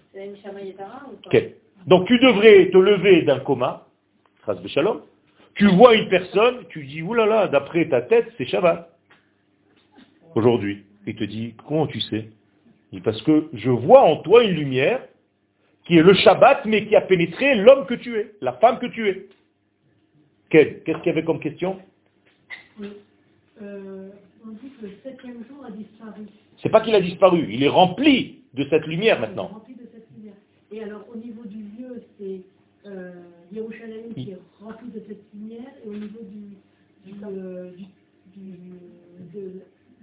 [1.89, 3.87] Donc tu devrais te lever d'un coma,
[4.67, 5.01] Shalom,
[5.55, 8.89] tu vois une personne, tu dis, oulala, d'après ta tête, c'est Shabbat.
[10.37, 10.85] Aujourd'hui.
[11.09, 12.29] Il te dit, comment tu sais?
[12.93, 15.01] Il dit, parce que je vois en toi une lumière
[15.85, 18.87] qui est le Shabbat, mais qui a pénétré l'homme que tu es, la femme que
[18.87, 19.29] tu es.
[20.51, 21.79] Qu'est-ce qu'il y avait comme question?
[22.79, 22.89] Oui.
[23.63, 24.09] Euh,
[24.45, 26.23] On dit que le septième jour a disparu.
[26.63, 29.49] C'est pas qu'il a disparu, il est rempli de cette lumière Il est maintenant.
[29.49, 30.35] Rempli de cette lumière.
[30.73, 32.41] Et alors, au niveau du lieu, c'est
[32.87, 33.13] euh,
[33.53, 35.71] Yerushalayim qui est rempli de cette lumière.
[35.85, 36.57] Et au niveau du,
[37.13, 39.61] du, euh, du- du- de-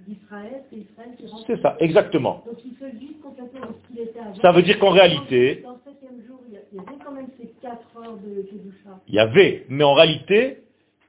[0.08, 1.43] c'est Israël qui est rempli.
[1.48, 2.43] C'est ça, exactement.
[2.46, 4.36] Donc il se vide complètement de ce qu'il était avant.
[4.41, 7.48] Ça veut dire qu'en réalité- Dans le septième jour, il y avait quand même ces
[7.62, 9.00] quatre heures de Kedusha.
[9.08, 10.60] Il y avait, mais en réalité,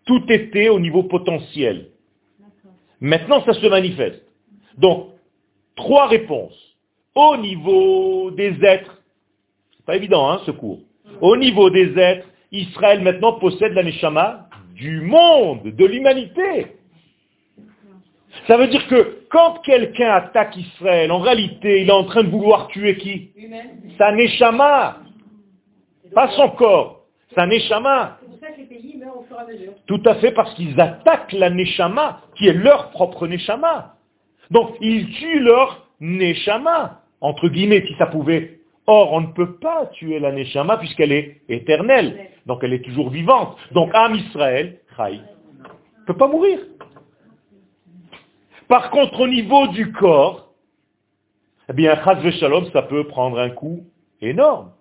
[0.07, 1.89] tout était au niveau potentiel.
[3.01, 4.23] Maintenant, ça se manifeste.
[4.77, 5.11] Donc,
[5.77, 6.77] trois réponses.
[7.15, 9.03] Au niveau des êtres,
[9.77, 10.81] c'est pas évident, hein, ce cours.
[11.21, 16.78] Au niveau des êtres, Israël maintenant possède la Neshama du monde, de l'humanité.
[18.49, 22.31] Ça veut dire que quand quelqu'un attaque Israël, en réalité, il est en train de
[22.31, 23.31] vouloir tuer qui?
[23.99, 24.97] Sa Neshama,
[26.15, 27.03] pas son corps,
[27.35, 28.17] sa Neshama.
[28.21, 29.73] C'est pour ça que les pays meurent au fur et à mesure.
[29.87, 33.97] Tout à fait parce qu'ils attaquent la Neshama, qui est leur propre Neshama.
[34.51, 38.61] Donc, ils tuent leur Neshama, entre guillemets, si ça pouvait.
[38.87, 42.31] Or, on ne peut pas tuer la Neshama puisqu'elle est éternelle.
[42.47, 43.59] Donc, elle est toujours vivante.
[43.73, 46.59] Donc, Am Israël, Chai, ne peut pas mourir.
[48.69, 50.53] Par contre, au niveau du corps,
[51.71, 53.87] eh bien, Chaz ça peut prendre un coup
[54.21, 54.73] énorme.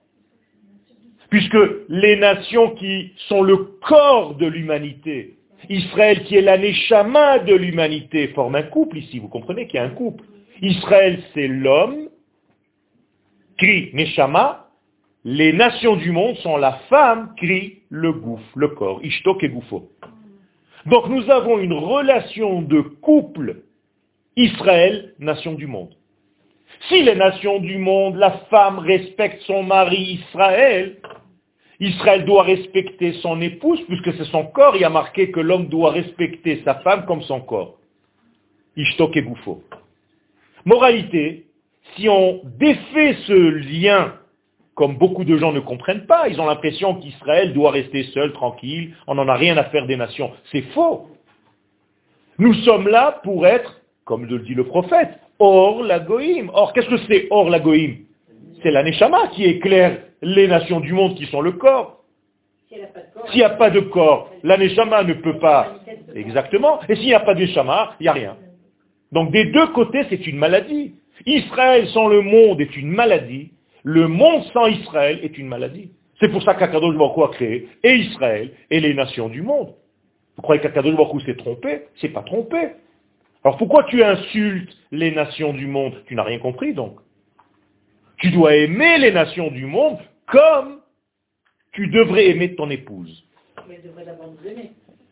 [1.30, 1.58] Puisque
[1.90, 5.38] les nations qui sont le corps de l'humanité,
[5.70, 9.20] Israël qui est la neshama de l'humanité, forment un couple ici.
[9.20, 10.24] Vous comprenez qu'il y a un couple.
[10.62, 12.10] Israël, c'est l'homme,
[13.58, 14.68] cri neshama.
[15.26, 19.90] Les nations du monde sont la femme, cri le gouffre, le corps, ishtok et gouffo.
[20.86, 23.64] Donc nous avons une relation de couple
[24.38, 25.94] Israël, nation du monde.
[26.88, 30.98] Si les nations du monde, la femme respecte son mari Israël,
[31.80, 35.92] Israël doit respecter son épouse, puisque c'est son corps, il a marqué que l'homme doit
[35.92, 37.78] respecter sa femme comme son corps.
[38.76, 39.64] Ishtok et Gouffo.
[40.66, 41.48] Moralité,
[41.96, 44.14] si on défait ce lien,
[44.76, 48.96] comme beaucoup de gens ne comprennent pas, ils ont l'impression qu'Israël doit rester seul, tranquille,
[49.08, 50.32] on n'en a rien à faire des nations.
[50.52, 51.08] C'est faux.
[52.38, 53.77] Nous sommes là pour être,
[54.08, 56.50] comme le dit le prophète, Or la Goïm.
[56.54, 57.98] Or, qu'est-ce que c'est Or la Goïm?
[58.64, 62.04] C'est la Neshama qui éclaire les nations du monde qui sont le corps.
[62.70, 62.80] S'il
[63.36, 65.76] n'y a pas de corps, la Neshama ne peut pas.
[66.16, 66.80] Exactement.
[66.90, 68.38] Et s'il n'y a pas de Neshama, il n'y a rien.
[69.12, 70.96] Donc des deux côtés, c'est une maladie.
[71.26, 73.52] Israël sans le monde est une maladie.
[73.84, 75.92] Le monde sans Israël est une maladie.
[76.20, 79.74] C'est pour ça qu'Akadosh Baruch a créé et Israël et les nations du monde.
[80.36, 81.84] Vous croyez qu'Akadosh Baruch s'est trompé?
[81.98, 82.70] C'est pas trompé.
[83.48, 85.94] Alors pourquoi tu insultes les nations du monde?
[86.08, 86.98] Tu n'as rien compris donc.
[88.18, 90.82] Tu dois aimer les nations du monde comme
[91.72, 93.24] tu devrais aimer ton épouse.
[93.70, 94.04] Mais devrait.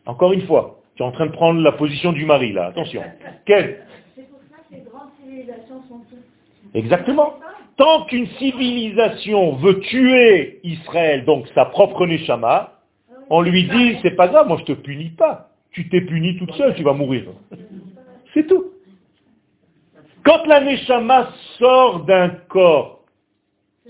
[0.04, 3.02] Encore une fois, tu es en train de prendre la position du mari là, attention.
[3.46, 6.74] Quel C'est pour ça que les grandes civilisations sont toutes.
[6.74, 7.36] Exactement.
[7.78, 12.82] Tant qu'une civilisation veut tuer Israël, donc sa propre Neshama,
[13.30, 15.48] on lui dit, c'est pas grave, moi je te punis pas.
[15.70, 17.24] Tu t'es puni toute seule, tu vas mourir.
[18.36, 18.66] C'est tout.
[20.22, 23.00] Quand la Neshama sort d'un corps,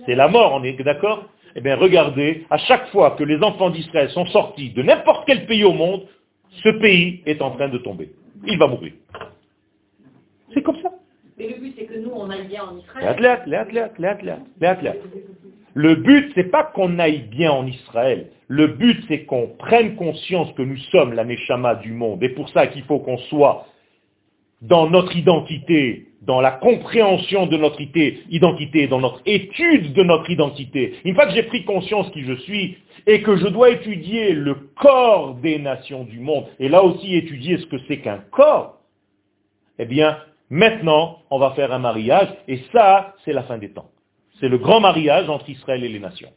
[0.05, 1.25] c'est la mort, on est d'accord?
[1.57, 5.47] Eh bien regardez, à chaque fois que les enfants d'Israël sont sortis de n'importe quel
[5.47, 6.03] pays au monde,
[6.63, 8.13] ce pays est en train de tomber.
[8.47, 8.93] Il va mourir.
[10.55, 10.93] C'est comme ça.
[11.39, 13.17] Mais le but, c'est que nous, on aille bien en Israël.
[15.75, 18.31] Le but, c'est pas qu'on aille bien en Israël.
[18.47, 22.23] Le but, c'est qu'on prenne conscience que nous sommes la Neshama du monde.
[22.23, 23.67] Et pour ça qu'il faut qu'on soit
[24.63, 30.29] dans notre identité, dans la compréhension de notre ité- identité, dans notre étude de notre
[30.31, 30.95] identité.
[31.05, 34.55] Une fois que j'ai pris conscience qui je suis et que je dois étudier le
[34.77, 38.81] corps des nations du monde, et là aussi étudier ce que c'est qu'un corps,
[39.79, 40.19] eh bien,
[40.51, 43.91] maintenant, on va faire un mariage, et ça, c'est la fin des temps.
[44.41, 46.31] C'est le grand mariage entre Israël et les nations.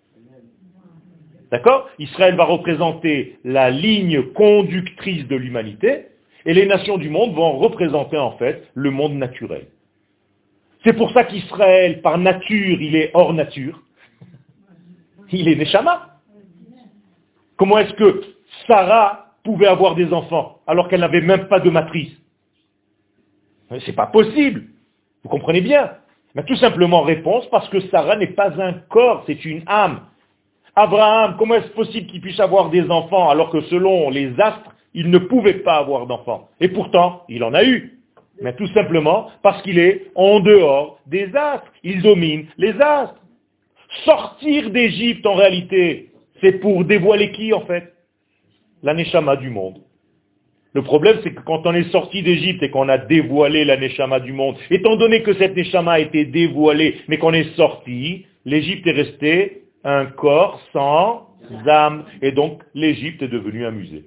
[1.51, 1.89] D'accord?
[1.97, 6.08] Israël va représenter la ligne conductrice de l'humanité,
[6.45, 9.67] et les nations du monde vont représenter en fait le monde naturel.
[10.83, 13.81] C'est pour ça qu'Israël, par nature, il est hors nature.
[15.31, 16.15] Il est Neshama.
[17.57, 18.21] Comment est-ce que
[18.65, 22.13] Sarah pouvait avoir des enfants alors qu'elle n'avait même pas de matrice?
[23.85, 24.63] C'est pas possible.
[25.23, 25.91] Vous comprenez bien
[26.33, 30.05] Mais tout simplement réponse parce que Sarah n'est pas un corps, c'est une âme.
[30.75, 35.09] Abraham, comment est-ce possible qu'il puisse avoir des enfants alors que selon les astres, il
[35.09, 37.99] ne pouvait pas avoir d'enfants Et pourtant, il en a eu.
[38.41, 41.71] Mais tout simplement parce qu'il est en dehors des astres.
[41.83, 43.21] Il domine les astres.
[44.05, 46.11] Sortir d'Égypte, en réalité,
[46.41, 47.93] c'est pour dévoiler qui, en fait?
[48.81, 49.79] La Neshama du monde.
[50.73, 54.19] Le problème, c'est que quand on est sorti d'Égypte et qu'on a dévoilé la Neshama
[54.19, 58.85] du monde, étant donné que cette Neshama a été dévoilée, mais qu'on est sorti, l'Égypte
[58.87, 61.27] est restée un corps sans
[61.65, 62.05] âme.
[62.21, 64.05] Et donc, l'Égypte est devenue un musée.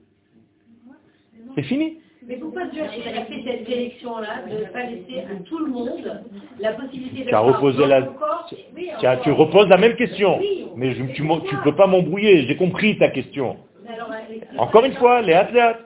[1.54, 1.98] C'est fini.
[2.26, 6.22] Mais pourquoi Dieu a fait cette sélection-là de ne pas laisser à tout le monde
[6.60, 8.00] la possibilité de Tu as reposé la...
[8.00, 9.46] Oui, Tu, as- tu encore.
[9.48, 10.38] reposes la même question.
[10.38, 12.46] Oui, Mais je- tu ne peux pas m'embrouiller.
[12.46, 13.56] J'ai compris ta question.
[13.92, 15.78] Alors, avec- Encore une fois, les athlètes.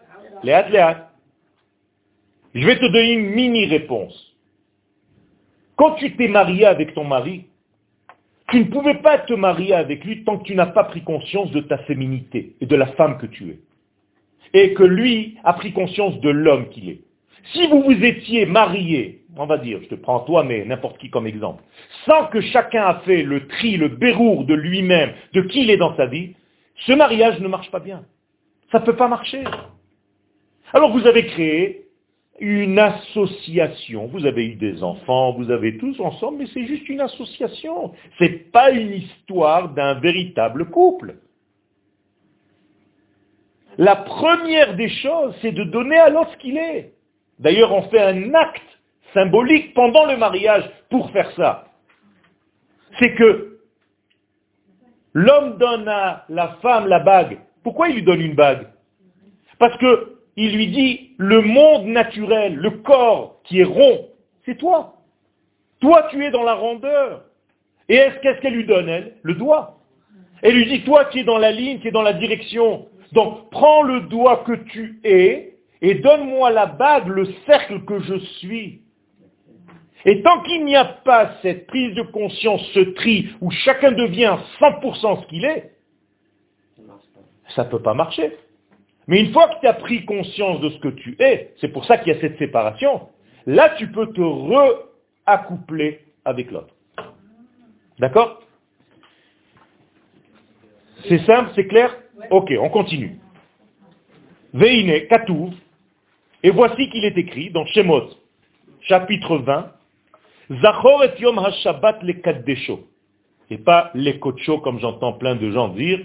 [0.43, 0.99] Les athlètes.
[2.55, 4.35] Je vais te donner une mini-réponse.
[5.77, 7.47] Quand tu t'es marié avec ton mari,
[8.49, 11.51] tu ne pouvais pas te marier avec lui tant que tu n'as pas pris conscience
[11.51, 13.59] de ta féminité et de la femme que tu es.
[14.53, 17.01] Et que lui a pris conscience de l'homme qu'il est.
[17.53, 21.11] Si vous vous étiez marié, on va dire, je te prends toi, mais n'importe qui
[21.11, 21.63] comme exemple,
[22.05, 25.77] sans que chacun a fait le tri, le bérour de lui-même, de qui il est
[25.77, 26.35] dans sa vie,
[26.87, 28.05] ce mariage ne marche pas bien.
[28.73, 29.45] Ça ne peut pas marcher.
[30.73, 31.87] Alors vous avez créé
[32.41, 37.01] une association, vous avez eu des enfants, vous avez tous ensemble, mais c'est juste une
[37.01, 37.93] association.
[38.19, 41.17] Ce n'est pas une histoire d'un véritable couple.
[43.79, 46.93] La première des choses, c'est de donner à l'autre ce qu'il est.
[47.39, 48.63] D'ailleurs, on fait un acte
[49.13, 51.69] symbolique pendant le mariage pour faire ça.
[52.99, 53.59] C'est que
[55.13, 57.39] l'homme donne à la femme la bague.
[57.63, 58.67] Pourquoi il lui donne une bague?
[59.59, 64.09] Parce que il lui dit, le monde naturel, le corps qui est rond,
[64.45, 64.97] c'est toi.
[65.81, 67.25] Toi, tu es dans la rondeur.
[67.89, 69.15] Et est-ce qu'est-ce qu'elle lui donne, elle?
[69.23, 69.79] Le doigt.
[70.43, 72.87] Elle lui dit, toi qui es dans la ligne, qui es dans la direction.
[73.13, 78.19] Donc, prends le doigt que tu es et donne-moi la bague, le cercle que je
[78.39, 78.83] suis.
[80.05, 84.37] Et tant qu'il n'y a pas cette prise de conscience, ce tri, où chacun devient
[84.61, 85.73] 100% ce qu'il est,
[87.55, 88.37] ça ne peut pas marcher.
[89.09, 91.85] Mais une fois que tu as pris conscience de ce que tu es, c'est pour
[91.85, 93.09] ça qu'il y a cette séparation,
[93.47, 96.75] là tu peux te re-accoupler avec l'autre.
[97.99, 98.43] D'accord?
[101.09, 101.95] C'est simple, c'est clair?
[102.31, 103.19] Ok, on continue.
[104.53, 105.53] Veine, Katouv,
[106.43, 108.09] et voici qu'il est écrit dans Shemot,
[108.83, 109.73] chapitre 20,
[110.63, 112.87] Zachor et Yom HaShabbat le Kaddesho.
[113.51, 116.01] Et pas les Kocho comme j'entends plein de gens dire.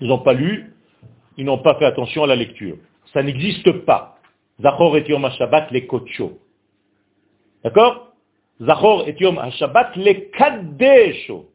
[0.00, 0.72] Ils n'ont pas lu,
[1.36, 2.76] ils n'ont pas fait attention à la lecture.
[3.12, 4.18] Ça n'existe pas.
[4.60, 6.38] Zachor et Yom HaShabbat le Kocho.
[7.64, 8.12] D'accord?
[8.60, 11.46] Zachor et Yom HaShabbat le Kaddesho.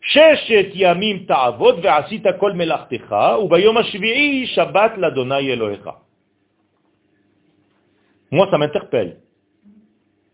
[0.00, 5.90] ששת ימים תעבוד ועשית כל מלאכתך, וביום השביעי שבת לאדוני אלוהיך.
[8.32, 9.18] Moi, ça m'interpelle.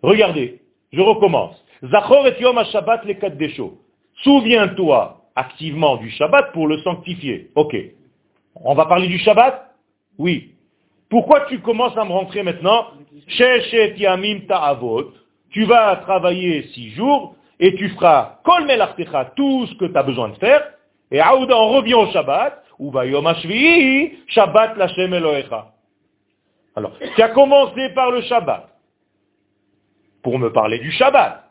[0.03, 0.61] Regardez,
[0.93, 1.63] je recommence.
[1.83, 3.79] Zachor et Yom HaShabbat le Kaddesho.
[4.23, 7.51] Souviens-toi activement du Shabbat pour le sanctifier.
[7.55, 7.77] Ok.
[8.57, 9.75] On va parler du Shabbat
[10.19, 10.53] Oui.
[11.09, 12.87] Pourquoi tu commences à me rentrer maintenant
[13.29, 15.13] Sheshet Yamim Ta'avot.
[15.51, 20.04] Tu vas travailler six jours et tu feras Kol Melartecha, tout ce que tu as
[20.04, 20.74] besoin de faire.
[21.12, 22.64] Et Aouda, on revient au Shabbat.
[22.80, 25.74] Ou Yom HaShvi'i, Shabbat Lashem Elohecha.
[26.76, 28.70] Alors, tu as commencé par le Shabbat
[30.22, 31.44] pour me parler du Shabbat.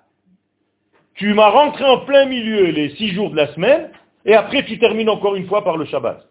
[1.14, 3.90] Tu m'as rentré en plein milieu les six jours de la semaine,
[4.24, 6.24] et après tu termines encore une fois par le Shabbat.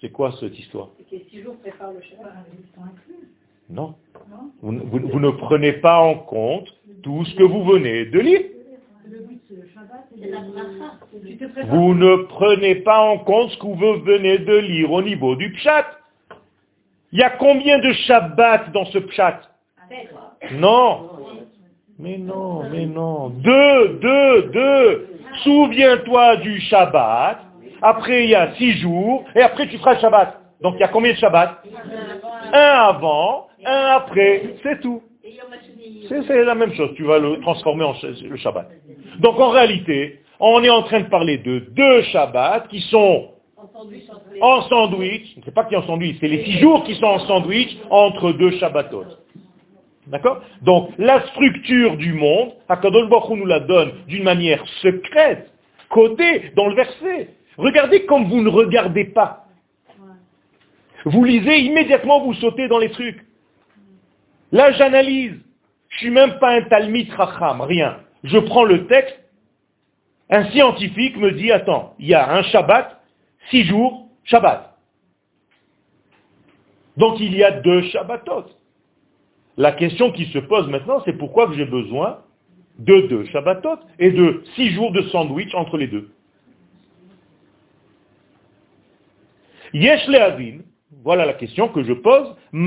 [0.00, 0.88] C'est quoi cette histoire?
[1.10, 2.32] Que six jours prépare le Shabbat.
[3.68, 3.94] Non.
[4.62, 6.68] Vous, vous- vous ne prenez pas en compte
[7.02, 8.42] tout ce que vous venez de lire.
[11.68, 15.52] Vous ne prenez pas en compte ce que vous venez de lire au niveau du
[15.52, 15.86] pshat.
[17.12, 19.40] Il y a combien de Shabbat dans ce pshat?
[20.52, 21.10] Non.
[21.98, 23.28] Mais non, mais non.
[23.30, 25.08] Deux, deux, deux.
[25.42, 27.38] Souviens-toi du Shabbat.
[27.82, 29.24] Après, il y a six jours.
[29.34, 30.40] Et après, tu feras le Shabbat.
[30.60, 31.62] Donc, il y a combien de Shabbat?
[32.52, 34.54] Un avant, un après.
[34.62, 35.02] C'est tout.
[36.08, 36.90] C'est la même chose.
[36.96, 38.68] Tu vas le transformer en le Shabbat.
[39.20, 43.28] Donc, en réalité, on est en train de parler de deux Shabbats qui sont
[44.40, 45.36] En sandwich.
[45.44, 48.52] C'est pas qui en sandwich, c'est les six jours qui sont en sandwich entre deux
[48.58, 49.04] Shabbatot.
[50.06, 50.42] D'accord?
[50.62, 55.50] Donc, la structure du monde, Akadosh Baruch nous la donne d'une manière secrète,
[55.88, 57.28] codée dans le verset.
[57.56, 59.44] Regardez comme vous ne regardez pas.
[61.04, 63.20] Vous lisez, immédiatement vous sautez dans les trucs.
[64.52, 65.34] Là, j'analyse.
[65.88, 67.98] Je suis même pas un Talmid Racham, rien.
[68.24, 69.18] Je prends le texte.
[70.28, 73.00] Un scientifique me dit, attends, il y a un Shabbat,
[73.50, 74.78] six jours, Shabbat.
[76.96, 78.44] Donc il y a deux Shabbatot.
[79.56, 82.22] La question qui se pose maintenant, c'est pourquoi j'ai besoin
[82.78, 86.10] de deux Shabbatot et de six jours de sandwich entre les deux.
[89.72, 90.58] Yesh le'avin
[91.04, 92.34] Voilà la question que je pose.
[92.52, 92.58] Tu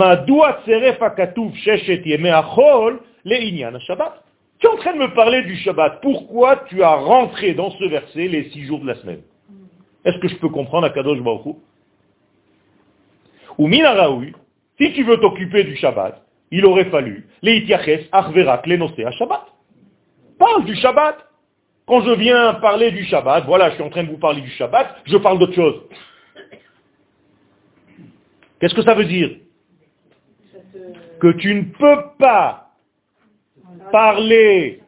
[4.68, 6.02] es en train de me parler du Shabbat.
[6.02, 9.22] Pourquoi tu as rentré dans ce verset les six jours de la semaine?
[10.06, 11.56] Est-ce que je peux comprendre Akadosh Baruch Hu?
[13.58, 14.34] Ou minaraoui,
[14.80, 16.22] si tu veux t'occuper du Shabbat,
[16.52, 19.46] il aurait fallu les itiaches achverak les à Shabbat.
[20.40, 21.18] Parle du Shabbat.
[21.86, 24.50] Quand je viens parler du Shabbat, voilà, je suis en train de vous parler du
[24.52, 25.82] Shabbat, je parle d'autre chose.
[28.64, 29.30] Qu'est-ce que ça veut dire
[31.20, 32.70] Que tu ne peux pas
[33.92, 34.80] parler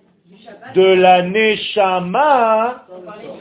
[0.76, 2.86] de la Neshama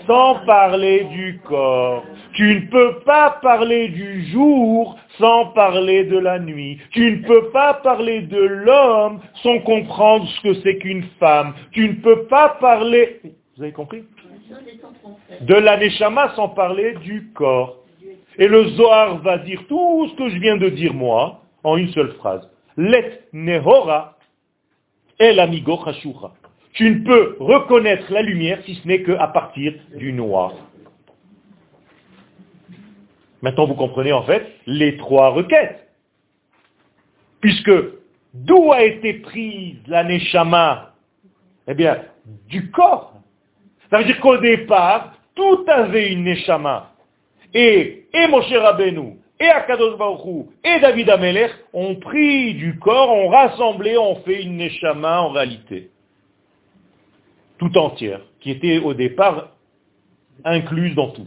[0.09, 2.03] sans parler du corps.
[2.32, 6.80] Tu ne peux pas parler du jour sans parler de la nuit.
[6.91, 11.55] Tu ne peux pas parler de l'homme sans comprendre ce que c'est qu'une femme.
[11.70, 13.20] Tu ne peux pas parler,
[15.43, 17.84] De la Neshama sans parler du corps.
[18.39, 21.91] Et le Zohar va dire tout ce que je viens de dire moi en une
[21.91, 22.49] seule phrase.
[22.76, 24.16] Let nehora
[25.18, 25.78] el amigo
[26.72, 30.53] Tu ne peux reconnaître la lumière si ce n'est qu'à partir du noir.
[33.43, 35.87] Maintenant, vous comprenez en fait les trois requêtes.
[37.41, 37.72] Puisque
[38.32, 40.95] d'où a été prise la neshama?
[41.68, 42.03] Eh bien,
[42.49, 43.14] du corps.
[43.91, 46.93] Ça veut dire qu'au départ, tout avait une neshama.
[47.55, 53.28] Et, et Moshe Rabbeinu, et Akadosh Baruch et David Amelech ont pris du corps, ont
[53.28, 55.90] rassemblé, ont fait une neshama en réalité.
[57.59, 59.50] Tout entière, qui était au départ
[60.44, 61.26] incluse dans tout.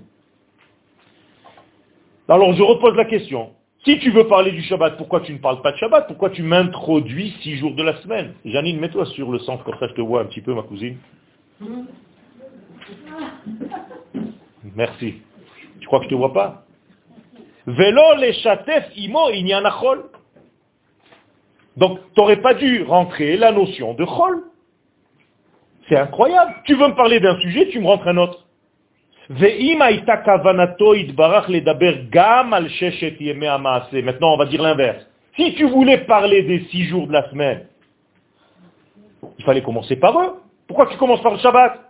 [2.27, 3.51] Alors je repose la question.
[3.85, 6.07] Si tu veux parler du Shabbat, pourquoi tu ne parles pas de Shabbat?
[6.07, 8.33] Pourquoi tu m'introduis six jours de la semaine?
[8.43, 10.97] Janine, mets-toi sur le centre, comme ça je te vois un petit peu, ma cousine.
[14.75, 15.21] Merci.
[15.87, 16.65] Tu crois que je te vois pas
[18.33, 19.29] chatef imo.
[21.77, 24.43] Donc, tu n'aurais pas dû rentrer la notion de chol.
[25.87, 26.55] C'est incroyable.
[26.65, 28.43] Tu veux me parler d'un sujet, tu me rentres un autre.
[29.29, 29.53] Maintenant,
[34.33, 35.07] on va dire l'inverse.
[35.37, 37.67] Si tu voulais parler des six jours de la semaine,
[39.39, 40.41] il fallait commencer par eux.
[40.67, 41.86] Pourquoi tu commences par le Shabbat?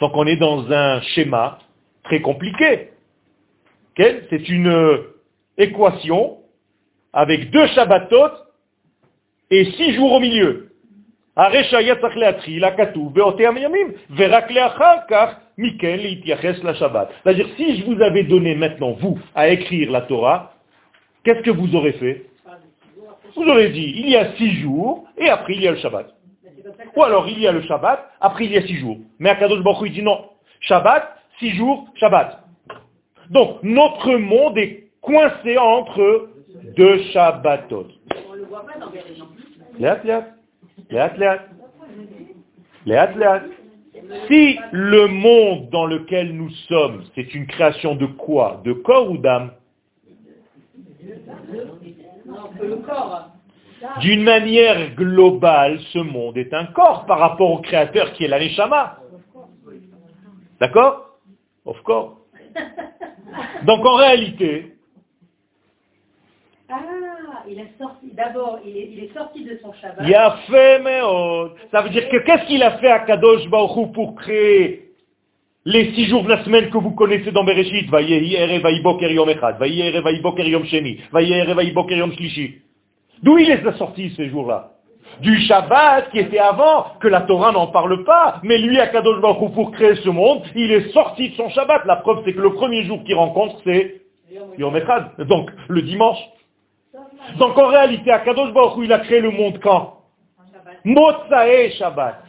[0.00, 1.58] Donc on est dans un schéma
[2.04, 2.90] très compliqué.
[3.96, 4.98] C'est une
[5.58, 6.38] équation
[7.12, 8.30] avec deux Shabbatot
[9.50, 10.68] et six jours au milieu.
[17.22, 20.54] C'est-à-dire, si je vous avais donné maintenant, vous, à écrire la Torah,
[21.24, 22.26] qu'est-ce que vous aurez fait?
[23.36, 26.08] Vous aurez dit, il y a six jours, et après il y a le Shabbat.
[26.96, 28.98] Ou alors il y a le Shabbat, après il y a six jours.
[29.18, 30.26] Mais Akadosh Baruch il dit non.
[30.60, 32.44] Shabbat, six jours, Shabbat.
[33.30, 36.28] Donc, notre monde est coincé entre
[36.76, 37.86] deux Shabbatot.
[38.28, 38.90] On le voit pas dans
[44.28, 48.60] si le monde dans lequel nous sommes, c'est une création de quoi?
[48.64, 49.52] De corps ou d'âme?
[54.00, 58.98] D'une manière globale, ce monde est un corps par rapport au créateur qui est l'Aneshama.
[60.60, 61.18] D'accord?
[61.64, 62.14] Of course.
[63.64, 64.74] Donc en réalité,
[66.68, 66.78] ah,
[67.48, 70.06] il est sorti, d'abord, il, il est, sorti de son Shabbat.
[70.06, 71.00] Il a fait, mais
[71.72, 74.90] ça veut dire que qu'est-ce qu'il a fait à Kadosh Baruch pour créer
[75.64, 77.90] les six jours de la semaine que vous connaissez dans Bereshit,
[83.22, 84.70] D'où il les a sortis ces jours-là
[85.20, 89.20] Du Shabbat qui était avant, que la Torah n'en parle pas, mais lui, à Kadosh
[89.20, 91.84] Baruch pour créer ce monde, il est sorti de son Shabbat.
[91.84, 94.00] La preuve, c'est que le premier jour qu'il rencontre, c'est
[94.58, 96.18] Yom Echad, donc le dimanche.
[97.38, 99.98] Donc en réalité, Akadosh Baruch il a créé le monde quand
[100.84, 102.24] Motsae Shabbat.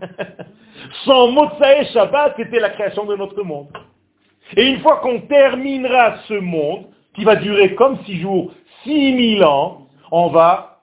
[1.04, 3.68] Sans Motsae Shabbat, c'était la création de notre monde.
[4.56, 8.52] Et une fois qu'on terminera ce monde, qui va durer comme six jours,
[8.84, 9.81] six mille ans,
[10.12, 10.82] on va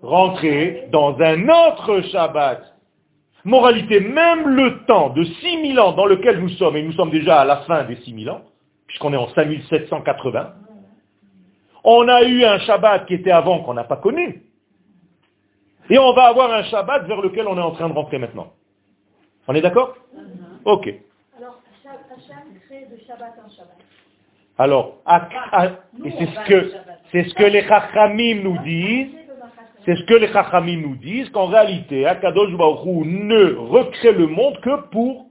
[0.00, 2.62] rentrer dans un autre Shabbat.
[3.44, 7.10] Moralité, même le temps de six mille ans dans lequel nous sommes, et nous sommes
[7.10, 8.42] déjà à la fin des six mille ans,
[8.86, 10.54] puisqu'on est en 5780,
[11.82, 14.42] on a eu un Shabbat qui était avant qu'on n'a pas connu.
[15.88, 18.52] Et on va avoir un Shabbat vers lequel on est en train de rentrer maintenant.
[19.48, 19.96] On est d'accord?
[20.14, 20.20] Uh-huh.
[20.64, 20.94] Ok.
[21.36, 23.78] Alors, Hachem crée de Shabbat en Shabbat.
[24.58, 24.98] Alors,
[26.04, 26.72] c'est ce que,
[27.12, 29.14] c'est ce que les Chachamim nous disent,
[29.84, 34.60] c'est ce que les Chachamim nous disent, qu'en réalité, Akadosh Baruch ne recrée le monde
[34.60, 35.26] que pour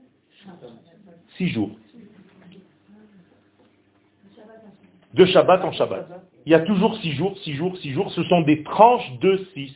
[1.36, 1.70] six jours.
[5.14, 6.06] de Shabbat en Shabbat.
[6.46, 8.10] Il y a toujours six jours, six jours, six jours.
[8.12, 9.74] Ce sont des tranches de six,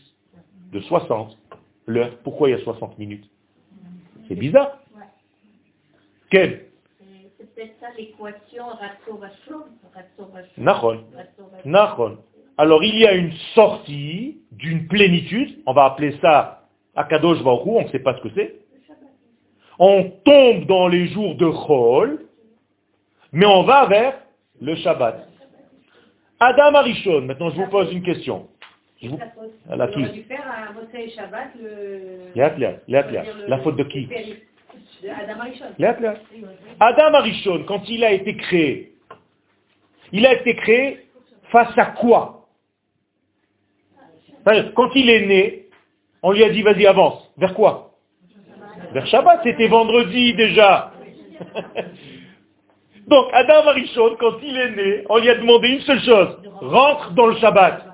[0.73, 1.37] de 60.
[1.87, 3.29] L'heure, pourquoi il y a 60 minutes?
[4.29, 4.79] C'est bizarre.
[6.31, 6.67] Quel?
[7.57, 8.65] C'est ça l'équation.
[12.57, 17.83] Alors il y a une sortie d'une plénitude, on va appeler ça Akadosh Baruch on
[17.83, 18.61] ne sait pas ce que c'est.
[19.79, 22.27] On tombe dans les jours de Chol,
[23.33, 24.15] mais on va vers
[24.61, 25.29] le Shabbat.
[26.39, 28.49] Adam Arishon, maintenant je vous pose une question.
[29.03, 29.19] Je vous-
[29.69, 29.77] À
[33.49, 34.09] la faute de qui?
[36.81, 37.65] Adam Arishon.
[37.65, 38.95] Quand il a été créé,
[40.13, 41.07] il a été créé
[41.51, 42.47] face à quoi?
[44.75, 45.67] Quand il est né,
[46.23, 47.33] on lui a dit vas-y avance.
[47.37, 47.93] Vers quoi?
[48.93, 50.93] Vers Shabbat, c'était vendredi déjà.
[53.09, 57.13] Donc Adam Arishon, quand il est né, on lui a demandé une seule chose, rentre
[57.13, 57.85] dans le Shabbat.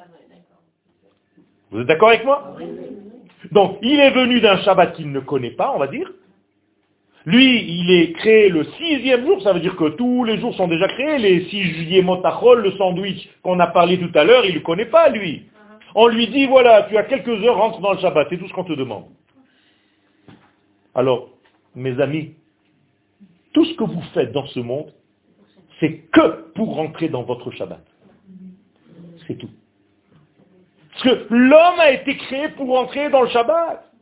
[1.70, 2.56] Vous êtes d'accord avec moi?
[3.52, 6.10] Donc il est venu d'un Shabbat qu'il ne connaît pas, on va dire.
[7.26, 10.68] Lui, il est créé le sixième jour, ça veut dire que tous les jours sont
[10.68, 14.50] déjà créés, les six juillet motachol, le sandwich qu'on a parlé tout à l'heure, il
[14.50, 15.42] ne le connaît pas, lui.
[15.94, 18.52] On lui dit, voilà, tu as quelques heures, rentre dans le Shabbat, c'est tout ce
[18.54, 19.04] qu'on te demande.
[20.94, 21.30] Alors,
[21.74, 22.34] mes amis,
[23.52, 24.92] tout ce que vous faites dans ce monde,
[25.78, 27.84] c'est que pour rentrer dans votre Shabbat.
[29.26, 29.50] C'est tout.
[30.92, 33.92] Parce que l'homme a été créé pour rentrer dans le Shabbat.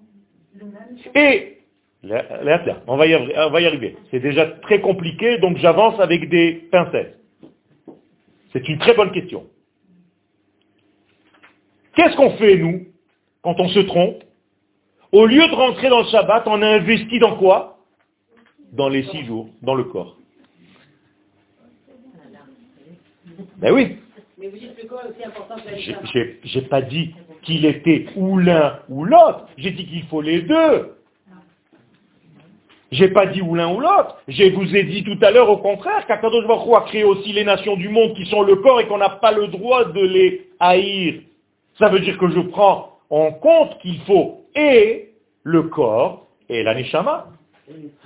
[1.14, 1.57] Et
[2.86, 3.96] on va y arri- on va y arriver.
[4.11, 7.18] C'est déjà très compliqué, donc j'avance avec des pincettes.
[8.53, 9.46] C'est une très bonne question.
[11.96, 12.86] Qu'est-ce qu'on fait, nous,
[13.42, 14.22] quand on se trompe?
[15.11, 17.78] Au lieu de rentrer dans le Shabbat, on a investi dans quoi?
[18.72, 20.16] Dans les six jours, dans le corps.
[23.57, 23.96] Ben oui,
[24.38, 28.07] Mais vous dites que le corps est aussi important que j'ai pas dit qu'il était
[28.16, 30.97] ou l'un ou l'autre, j'ai dit qu'il faut les deux.
[32.91, 34.16] J'ai pas dit ou l'un ou l'autre.
[34.28, 37.45] Je vous ai dit tout à l'heure au contraire qu'Akadosh Baruch a créé aussi les
[37.45, 40.49] nations du monde qui sont le corps et qu'on n'a pas le droit de les
[40.59, 41.20] haïr.
[41.78, 45.11] Ça veut dire que je prends en compte qu'il faut et
[45.43, 47.26] le corps et la neshama.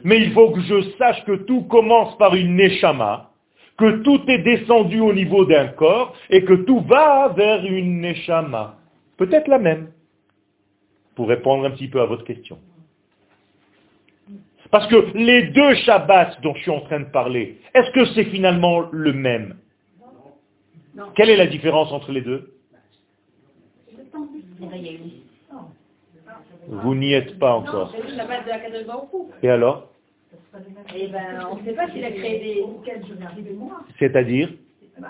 [0.03, 3.30] Mais il faut que je sache que tout commence par une neshama,
[3.78, 8.74] que tout est descendu au niveau d'un corps et que tout va vers une neshama.
[9.16, 9.93] Peut-être la même,
[11.14, 12.59] pour répondre un petit peu à votre question.
[14.73, 18.25] Parce que les deux Shabbats dont je suis en train de parler, est-ce que c'est
[18.25, 19.59] finalement le même?
[21.14, 22.55] Quelle est la différence entre les deux?
[26.68, 27.95] Vous n'y êtes pas Non, encore.
[29.43, 29.91] Et alors?
[30.95, 32.64] Eh ben, on ne sait pas s'il a créé des...
[33.07, 33.81] je vais arriver moi.
[33.99, 34.49] C'est-à-dire?
[34.99, 35.09] Bah,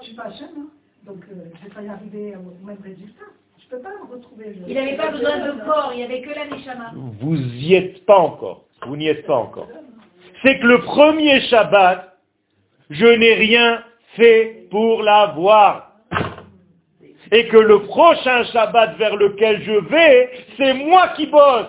[0.00, 0.66] je suis pas Hachem, hein.
[1.06, 3.24] donc euh, je ne vais pas y arriver au même résultat.
[3.58, 4.54] Je ne peux pas le retrouver.
[4.54, 6.92] je- Il n'avait pas besoin de corps, il n'y avait que la Neshama.
[6.94, 8.65] Vous y êtes pas encore.
[8.84, 9.68] Vous n'y êtes pas encore.
[10.42, 12.16] C'est que le premier Shabbat,
[12.90, 13.82] je n'ai rien
[14.16, 15.92] fait pour l'avoir.
[17.32, 21.66] Et que le prochain Shabbat vers lequel je vais, c'est moi qui bosse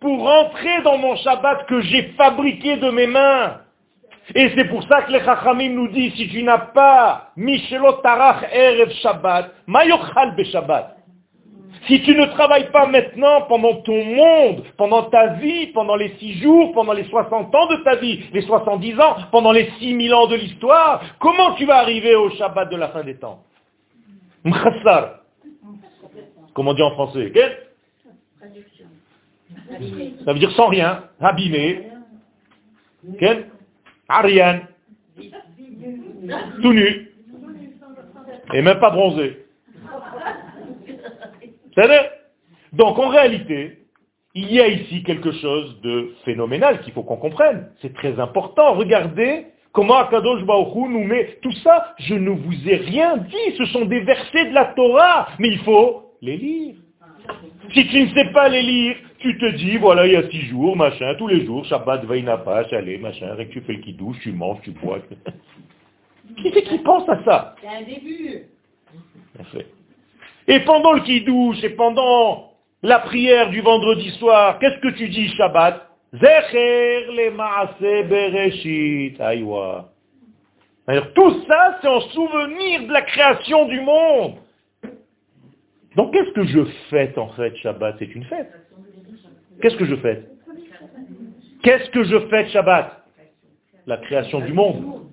[0.00, 3.60] pour rentrer dans mon Shabbat que j'ai fabriqué de mes mains.
[4.34, 8.44] Et c'est pour ça que les Chachamim nous disent, si tu n'as pas Michelot Tarach
[8.52, 10.99] Erev Shabbat, Mayochal Be Shabbat.
[11.90, 16.34] Si tu ne travailles pas maintenant pendant ton monde, pendant ta vie, pendant les six
[16.34, 20.28] jours, pendant les 60 ans de ta vie, les 70 ans, pendant les 6000 ans
[20.28, 23.42] de l'histoire, comment tu vas arriver au Shabbat de la fin des temps?
[24.44, 25.16] Mchassar.
[26.54, 27.32] Comme on dit en français.
[30.24, 31.88] Ça veut dire sans rien, abîmé.
[34.08, 34.68] Ariane.
[36.62, 37.10] Tout nu.
[38.54, 39.44] Et même pas bronzé.
[41.74, 42.10] C'est-à-dire
[42.72, 43.78] Donc en réalité,
[44.34, 47.70] il y a ici quelque chose de phénoménal qu'il faut qu'on comprenne.
[47.82, 48.74] C'est très important.
[48.74, 51.94] Regardez comment Akadosh Baruch Hu nous met tout ça.
[51.98, 53.56] Je ne vous ai rien dit.
[53.58, 55.28] Ce sont des versets de la Torah.
[55.38, 56.74] Mais il faut les lire.
[57.72, 60.46] Si tu ne sais pas les lire, tu te dis, voilà, il y a six
[60.46, 64.16] jours, machin, tous les jours, Shabbat, Vainapa, allez, machin, et que tu fais le kidouche,
[64.22, 64.98] tu manges, tu bois.
[66.36, 67.56] Qui c'est qui pense à ça?
[67.60, 68.46] C'est un début.
[70.50, 72.50] Et pendant le kidouche, et pendant
[72.82, 75.86] la prière du vendredi soir, qu'est-ce que tu dis Shabbat?
[76.12, 79.16] Zecher le maase bereshit.
[81.14, 84.38] Tout ça, c'est en souvenir de la création du monde.
[85.94, 87.94] Donc qu'est-ce que je fête en fait Shabbat?
[88.00, 88.50] C'est une fête.
[89.62, 90.28] Qu'est-ce que je fête?
[91.62, 93.04] Qu'est-ce que je fête Shabbat?
[93.86, 95.06] La création du monde.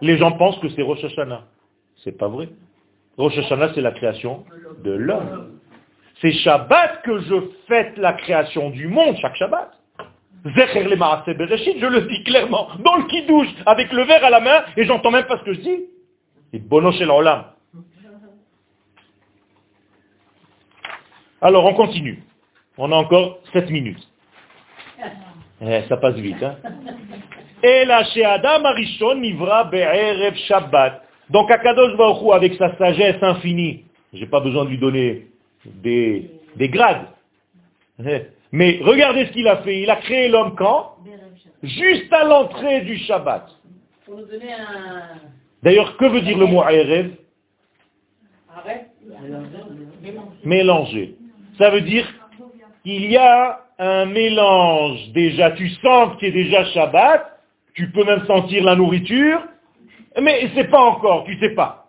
[0.00, 1.44] Les gens pensent que c'est Rosh Hashanah.
[2.02, 2.48] C'est pas vrai.
[3.16, 4.44] Rosh Hashanah, c'est la création
[4.84, 5.58] de l'homme.
[6.20, 7.34] C'est Shabbat que je
[7.68, 9.72] fête la création du monde, chaque Shabbat.
[10.44, 15.10] Je le dis clairement, dans le kidouche, avec le verre à la main, et j'entends
[15.10, 15.84] même pas ce que je dis.
[16.52, 16.92] Et bono.
[21.40, 22.22] Alors, on continue.
[22.78, 24.06] On a encore 7 minutes.
[25.60, 26.42] Eh, ça passe vite.
[26.42, 26.56] Hein
[27.62, 28.02] et la
[28.64, 29.70] Arishon Nivra
[30.48, 31.02] Shabbat.
[31.30, 35.26] Donc Akadosh Baruch avec sa sagesse infinie, j'ai pas besoin de lui donner
[35.64, 37.06] des, des grades.
[38.52, 39.82] Mais regardez ce qu'il a fait.
[39.82, 40.96] Il a créé l'homme quand?
[41.62, 43.48] Juste à l'entrée du Shabbat.
[45.62, 47.10] D'ailleurs, que veut dire le mot Erev
[50.44, 51.16] Mélanger.
[51.58, 52.06] Ça veut dire
[52.84, 55.50] qu'il y a un mélange déjà.
[55.52, 57.40] Tu sens qu'il y a déjà Shabbat,
[57.74, 59.42] tu peux même sentir la nourriture,
[60.20, 61.86] mais c'est pas encore, tu sais pas.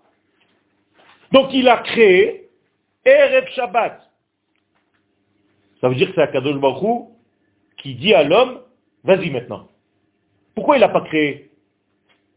[1.32, 2.50] Donc il a créé
[3.06, 4.02] Erev Shabbat.
[5.82, 7.08] Ça veut dire que c'est Akadosh Baruch
[7.78, 8.62] qui dit à l'homme,
[9.04, 9.68] vas-y maintenant.
[10.56, 11.52] Pourquoi il n'a pas créé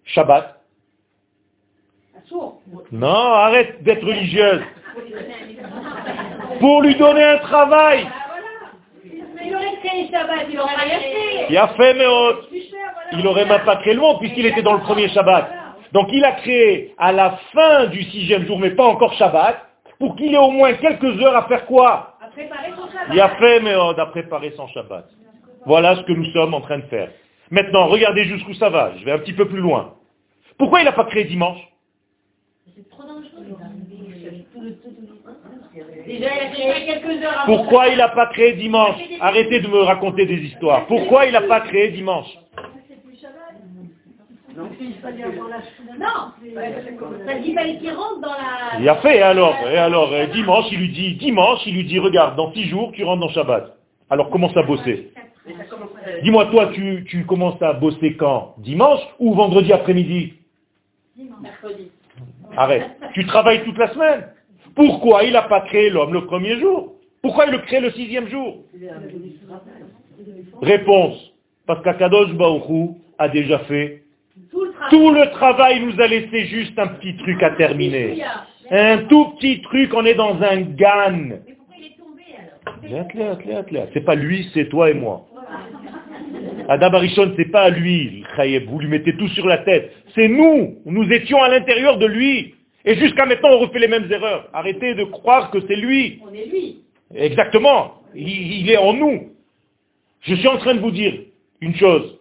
[0.05, 0.61] Shabbat?
[2.93, 4.63] Non, arrête d'être religieuse.
[6.61, 8.07] Pour lui donner un travail.
[9.43, 11.47] Il aurait créé Shabbat, il aurait rien fait.
[11.49, 12.05] Il a fait, mais
[13.13, 15.60] il aurait même pas créé le monde puisqu'il était dans le premier Shabbat.
[15.93, 19.67] Donc il a créé à la fin du sixième jour, mais pas encore Shabbat,
[19.99, 22.17] pour qu'il ait au moins quelques heures à faire quoi?
[23.13, 25.09] Il a fait, mais à préparer son Shabbat.
[25.67, 27.11] Voilà ce que nous sommes en train de faire.
[27.51, 28.93] Maintenant, regardez jusqu'où ça va.
[28.97, 29.95] Je vais un petit peu plus loin.
[30.57, 31.59] Pourquoi il n'a pas créé dimanche?
[37.47, 38.97] Pourquoi il n'a pas créé dimanche?
[39.21, 40.87] Arrêtez de me raconter des histoires.
[40.87, 42.29] Pourquoi il n'a pas créé dimanche?
[44.57, 44.69] Non,
[45.03, 45.13] ça
[47.39, 48.81] dit qu'il rentre dans la...
[48.81, 51.99] Il a fait alors, et alors euh, dimanche, il lui dit, dimanche, il lui dit,
[51.99, 53.77] regarde, dans six jours, tu rentres dans Shabbat.
[54.09, 55.13] Alors commence à bosser.
[56.23, 58.55] Dis-moi, toi, tu, tu commences à bosser quand?
[58.59, 60.35] Dimanche ou vendredi après-midi?
[61.41, 61.91] Mercredi.
[62.57, 62.87] Arrête.
[63.15, 64.29] Tu travailles toute la semaine.
[64.75, 66.95] Pourquoi il n'a pas créé l'homme le premier jour?
[67.23, 68.59] Pourquoi il le crée le sixième jour?
[70.61, 71.33] Réponse.
[71.67, 74.03] Parce qu'Akadosh Baoru a déjà fait
[74.91, 78.23] tout le travail nous a laissé juste un petit truc à terminer.
[78.71, 81.39] Un tout petit truc, on est dans un gan.
[83.93, 85.27] C'est pas lui, c'est toi et moi.
[86.69, 88.25] Adam Arishon, c'est pas lui,
[88.67, 89.93] vous lui mettez tout sur la tête.
[90.15, 92.55] C'est nous, nous étions à l'intérieur de lui.
[92.85, 94.49] Et jusqu'à maintenant, on refait les mêmes erreurs.
[94.53, 96.21] Arrêtez de croire que c'est lui.
[96.23, 96.79] On est lui.
[97.15, 98.03] Exactement.
[98.15, 99.33] il est en nous.
[100.23, 101.15] Je suis en train de vous dire
[101.61, 102.20] une chose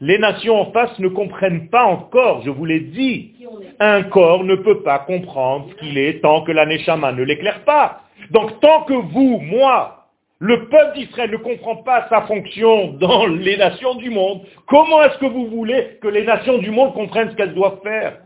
[0.00, 3.32] Les nations en face ne comprennent pas encore, je vous l'ai dit.
[3.80, 7.64] Un corps ne peut pas comprendre ce qu'il est tant que la Neshama ne l'éclaire
[7.64, 8.00] pas.
[8.30, 10.08] Donc tant que vous, moi,
[10.38, 15.18] le peuple d'Israël ne comprend pas sa fonction dans les nations du monde, comment est-ce
[15.18, 18.18] que vous voulez que les nations du monde comprennent ce qu'elles doivent faire?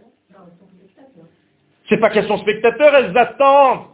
[1.88, 3.86] C'est pas qu'elles sont spectateurs, elles attendent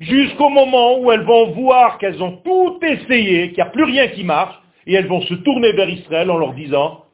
[0.00, 4.08] jusqu'au moment où elles vont voir qu'elles ont tout essayé, qu'il n'y a plus rien
[4.08, 4.54] qui marche,
[4.86, 7.04] et elles vont se tourner vers Israël en leur disant,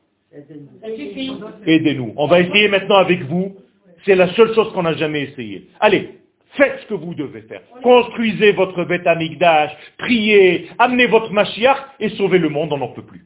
[1.67, 2.15] aidez-nous.
[2.17, 3.57] On va essayer maintenant avec vous.
[4.05, 5.69] C'est la seule chose qu'on n'a jamais essayé.
[5.81, 6.21] Allez,
[6.53, 7.63] faites ce que vous devez faire.
[7.83, 13.03] Construisez votre bête amigdash, priez, amenez votre Mashiach et sauvez le monde, on n'en peut
[13.03, 13.25] plus.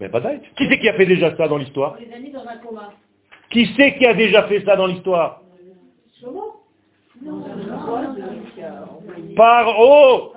[0.00, 1.96] Mais pas Qui c'est qui a fait déjà ça dans l'histoire?
[3.50, 5.43] Qui c'est qui a déjà fait ça dans l'histoire?
[9.36, 10.32] Paro,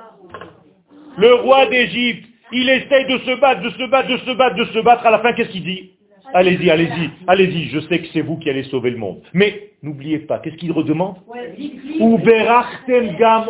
[1.17, 4.65] le roi d'Égypte, il essaye de se battre, de se battre, de se battre, de
[4.65, 5.05] se battre.
[5.05, 5.91] À la fin, qu'est-ce qu'il dit?
[6.33, 9.21] Allez-y, allez-y, allez-y, je sais que c'est vous qui allez sauver le monde.
[9.33, 11.15] Mais n'oubliez pas, qu'est-ce qu'il redemande?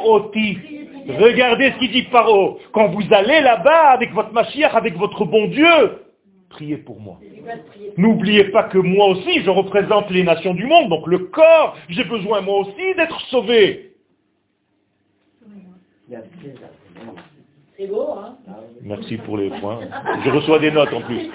[0.06, 0.58] Oti.
[1.20, 2.60] Regardez ce qu'il dit Paro.
[2.74, 5.66] Quand vous allez là-bas avec votre machia, avec votre bon Dieu,
[6.50, 7.20] priez pour moi.
[7.98, 12.04] N'oubliez pas que moi aussi, je représente les nations du monde, donc le corps, j'ai
[12.04, 13.94] besoin moi aussi d'être sauvé.
[17.78, 18.38] C'est beau, hein?
[18.82, 19.80] Merci pour les points.
[20.24, 21.30] Je reçois des notes en plus.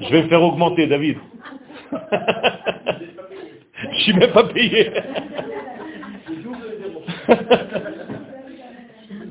[0.00, 1.18] Je vais me faire augmenter, David.
[3.92, 4.90] Je suis même pas payé.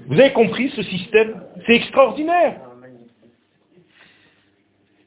[0.08, 1.42] Vous avez compris ce système?
[1.66, 2.69] C'est extraordinaire.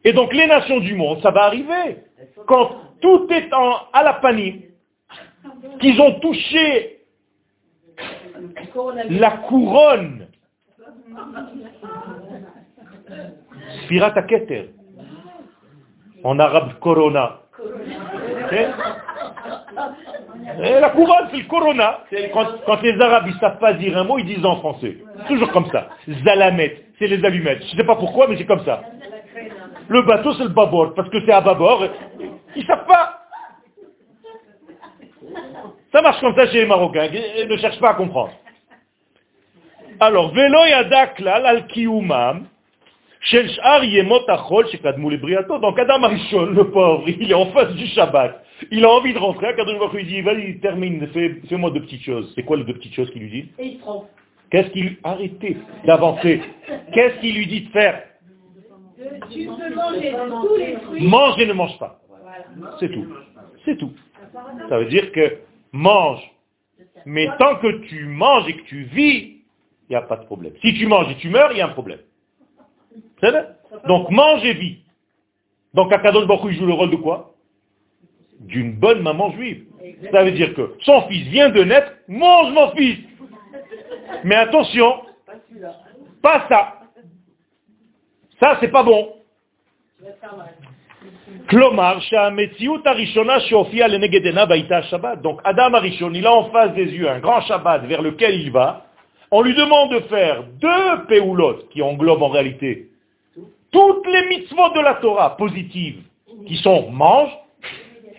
[0.05, 1.99] Et donc les nations du monde, ça va arriver.
[2.47, 4.67] Quand tout est en, à la panique,
[5.81, 7.01] qu'ils ont touché
[9.11, 10.27] la couronne,
[13.85, 14.71] Sfirat Keter,
[16.25, 17.41] en arabe Corona.
[20.59, 22.01] La couronne, c'est le Corona.
[22.33, 24.99] Quand, les Arabes ne savent pas dire un mot, ils disent en français.
[25.29, 25.89] Toujours comme ça.
[26.25, 27.63] Zalamet, c'est les allumettes.
[27.67, 28.83] Je ne sais pas pourquoi, mais c'est comme ça.
[29.89, 31.85] Le bateau, c'est le babord, parce que c'est à babord.
[32.57, 33.19] Ils ne savent pas.
[35.93, 37.09] Ça marche comme ça chez les Marocains.
[37.39, 38.33] Ils ne cherchent pas à comprendre.
[40.01, 42.47] Alors, vélo yadak lal al kiyumam,
[43.21, 44.67] shel sh'ar yemot achol
[45.11, 45.59] lebriato.
[45.59, 48.43] Donc, Adam Arishon, le pauvre, il est en face du Shabbat.
[48.71, 49.49] Il a envie de rentrer.
[49.49, 52.33] Akadosh Baruch Hu, il dit, vas-y, termine, fais- fais-moi deux petites choses.
[52.35, 53.51] C'est quoi les deux petites choses qu'il lui dit?
[54.51, 54.97] Qu'est-ce qu'il...
[55.05, 56.43] Arrêtez d'avancer.
[56.93, 58.03] Qu'est-ce qu'il lui dit de faire?
[59.31, 61.07] Tu peux manger de tous les fruits.
[61.07, 62.01] Mange et ne mange pas.
[62.81, 63.07] C'est tout.
[63.65, 63.93] C'est tout.
[64.69, 65.39] Ça veut dire que
[65.73, 66.23] mange.
[67.05, 69.43] Mais tant que tu manges et que tu vis,
[69.89, 70.53] il n'y a pas de problème.
[70.63, 72.01] Si tu manges et tu meurs, il y a un problème.
[73.21, 73.49] C'est vrai?
[73.87, 74.79] Donc mange et vis.
[75.75, 77.35] Donc Akadosh Baruch il joue le rôle de quoi?
[78.41, 79.65] D'une bonne maman juive.
[80.13, 82.99] Ça veut dire que son fils vient de naître, mange mon fils.
[84.25, 85.03] Mais attention,
[86.21, 86.82] pas ça.
[88.43, 89.13] Ça, c'est pas bon.
[95.23, 98.51] Donc Adam Arishon, il a en face des yeux un grand Shabbat vers lequel il
[98.51, 98.87] va.
[99.31, 102.89] On lui demande de faire deux péoulotes qui englobent en réalité
[103.71, 106.03] toutes les mitzvot de la Torah positives,
[106.47, 107.31] qui sont mange,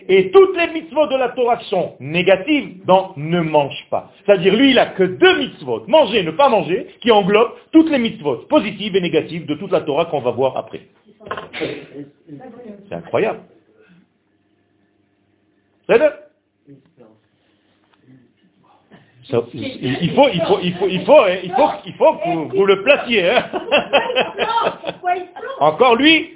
[0.08, 4.10] et toutes les mitzvot de la Torah sont négatives dans ne mange pas.
[4.24, 7.98] C'est-à-dire lui il a que deux mitzvot, manger, ne pas manger, qui englobent toutes les
[7.98, 10.82] mitzvot positives et négatives de toute la Torah qu'on va voir après.
[12.88, 13.40] C'est incroyable.
[15.88, 15.98] C'est
[19.30, 22.28] Ça- il faut, il faut, il faut, il faut, hein, il faut, il faut que
[22.28, 23.30] vous, vous le placiez.
[23.30, 23.44] hein.
[25.60, 26.30] Encore lui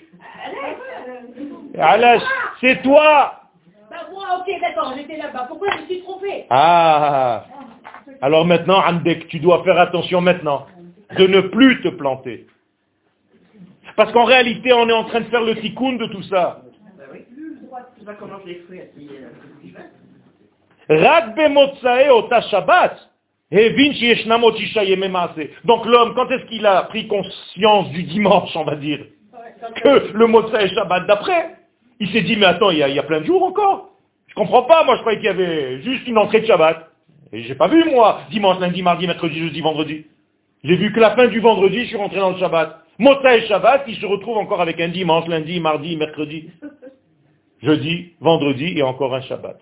[1.79, 2.23] Alash,
[2.61, 3.35] c'est toi
[5.17, 5.47] là-bas.
[5.49, 7.45] Pourquoi je me suis trompée Ah
[8.21, 10.67] Alors maintenant, Andek, tu dois faire attention maintenant
[11.17, 12.47] de ne plus te planter.
[13.97, 16.63] Parce qu'en réalité, on est en train de faire le tikkun de tout ça.
[25.65, 29.05] Donc l'homme, quand est-ce qu'il a pris conscience du dimanche, on va dire
[29.83, 31.57] Que le Motzae Shabbat d'après?
[32.01, 33.91] Il s'est dit, mais attends, il y, il y a plein de jours encore.
[34.39, 36.89] Je comprends pas, moi je croyais qu'il y avait juste une entrée de Shabbat.
[37.33, 40.07] Et j'ai pas vu, moi, dimanche, lundi, mardi, mercredi, jeudi, vendredi.
[40.63, 42.85] J'ai vu que la fin du vendredi, je suis rentré dans le Shabbat.
[43.01, 46.51] Motzae Shabbat, il se retrouve encore avec un dimanche, lundi, mardi, mercredi,
[47.65, 49.59] jeudi, vendredi et encore un Shabbat.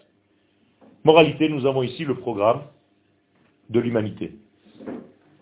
[1.05, 2.61] Moralité, nous avons ici le programme
[3.71, 4.33] de l'humanité.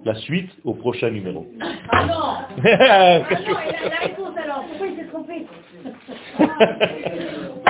[0.04, 1.44] La suite au prochain numéro.
[1.90, 5.46] Ah non Ah non, et la réponse alors, pourquoi il s'est trompé?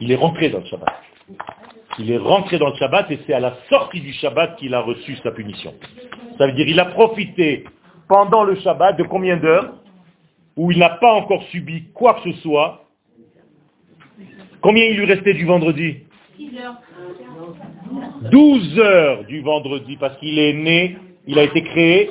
[0.00, 0.94] Il est rentré dans le Shabbat.
[1.98, 4.80] Il est rentré dans le Shabbat et c'est à la sortie du Shabbat qu'il a
[4.80, 5.74] reçu sa punition.
[6.38, 7.64] Ça veut dire il a profité
[8.08, 9.74] pendant le Shabbat de combien d'heures
[10.56, 12.84] où il n'a pas encore subi quoi que ce soit?
[14.60, 15.98] Combien il lui restait du vendredi?
[18.30, 20.96] 12 heures du vendredi parce qu'il est né,
[21.26, 22.10] il a été créé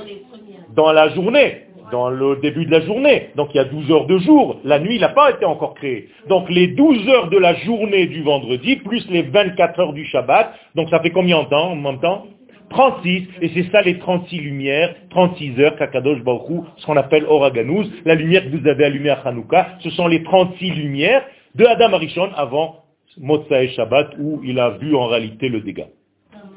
[0.76, 3.30] dans la journée, dans le début de la journée.
[3.36, 4.60] Donc il y a 12 heures de jour.
[4.64, 6.10] La nuit, n'a pas été encore créé.
[6.30, 10.54] Donc les 12 heures de la journée du vendredi, plus les 24 heures du Shabbat,
[10.76, 12.26] donc ça fait combien de temps en même temps?
[12.70, 17.90] 36, et c'est ça les 36 lumières, 36 heures, Kakadosh Baruch ce qu'on appelle Oraganouz,
[18.04, 21.24] la lumière que vous avez allumée à Hanouka, ce sont les 36 lumières
[21.56, 22.84] de Adam Arishon avant
[23.18, 25.88] Motsae Shabbat, où il a vu en réalité le dégât.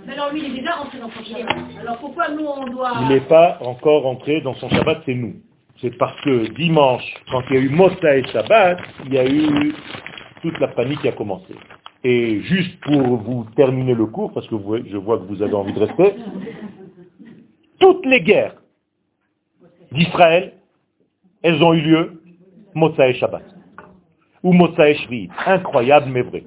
[0.09, 1.57] Alors lui, il est déjà rentré dans son Shabbat.
[1.81, 2.93] Alors pourquoi nous, on doit...
[3.03, 5.35] Il n'est pas encore entré dans son Shabbat, c'est nous.
[5.81, 9.27] C'est parce que dimanche, quand il y a eu Motsa et Shabbat, il y a
[9.27, 9.75] eu
[10.43, 11.55] toute la panique qui a commencé.
[12.03, 15.73] Et juste pour vous terminer le cours, parce que je vois que vous avez envie
[15.73, 16.15] de rester,
[17.79, 18.55] toutes les guerres
[19.93, 20.55] d'Israël,
[21.43, 22.23] elles ont eu lieu
[22.75, 23.43] Motsa et Shabbat.
[24.43, 25.29] Ou Motsa et Shvi.
[25.47, 26.45] Incroyable mais vrai.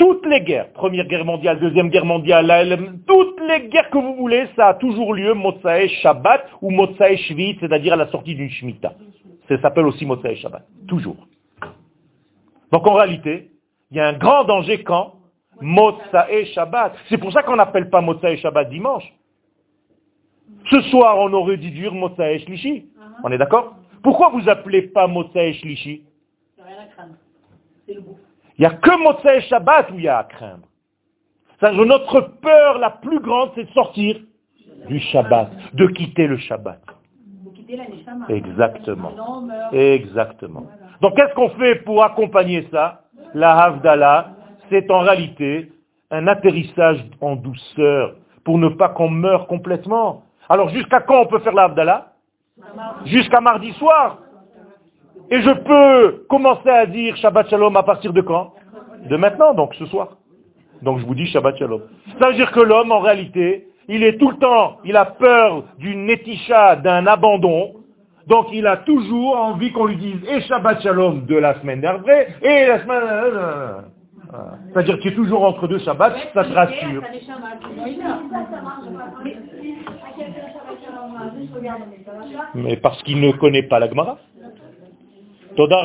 [0.00, 2.76] Toutes les guerres, première guerre mondiale, deuxième guerre mondiale, la-
[3.06, 7.58] toutes les guerres que vous voulez, ça a toujours lieu Motsae Shabbat ou Motsae Shvit,
[7.60, 8.94] c'est-à-dire à la sortie d'une Shemitah.
[9.46, 10.66] Ça s'appelle aussi Motsae Shabbat.
[10.88, 11.28] Toujours.
[12.72, 13.50] Donc en réalité,
[13.90, 15.16] il y a un grand danger quand
[15.60, 16.94] Motsae Shabbat.
[17.10, 19.04] C'est pour ça qu'on n'appelle pas Motsae Shabbat dimanche.
[20.70, 22.86] Ce soir, on aurait dû dire Motsae Shlishi.
[23.22, 23.76] On est d'accord?
[24.02, 26.04] Pourquoi vous appelez pas Motsae Shlishi?
[26.56, 27.14] Il n'y a rien à craindre.
[27.86, 28.16] C'est le beau.
[28.60, 30.66] Il n'y a que Motsae Shabbat où il y a à craindre.
[31.58, 34.18] C'est-à-dire, notre peur la plus grande, c'est de sortir
[34.86, 36.78] du Shabbat, de quitter le Shabbat.
[37.70, 38.34] La.
[38.34, 39.12] Exactement.
[39.72, 40.66] Exactement.
[41.00, 43.04] Donc qu'est-ce qu'on fait pour accompagner ça?
[43.32, 44.32] La Havdalah,
[44.68, 45.72] c'est en réalité
[46.10, 50.24] un atterrissage en douceur pour ne pas qu'on meure complètement.
[50.50, 52.12] Alors jusqu'à quand on peut faire la Havdalah?
[53.06, 54.18] Jusqu'à mardi soir.
[55.30, 58.52] Et je peux commencer à dire Shabbat Shalom à partir de quand?
[59.08, 60.16] De maintenant, donc ce soir.
[60.82, 61.82] Donc je vous dis Shabbat Shalom.
[62.18, 65.64] Ça veut dire que l'homme, en réalité, il est tout le temps, il a peur
[65.78, 67.74] d'une néticha, d'un abandon.
[68.26, 72.28] Donc il a toujours envie qu'on lui dise et Shabbat Shalom de la semaine d'après
[72.42, 73.84] et la semaine...
[74.30, 74.58] Voilà.
[74.72, 77.02] C'est-à-dire qu'il est toujours entre deux Shabbats, ça te rassure.
[82.54, 84.18] Mais parce qu'il ne connaît pas la Gemara.
[85.60, 85.76] Toda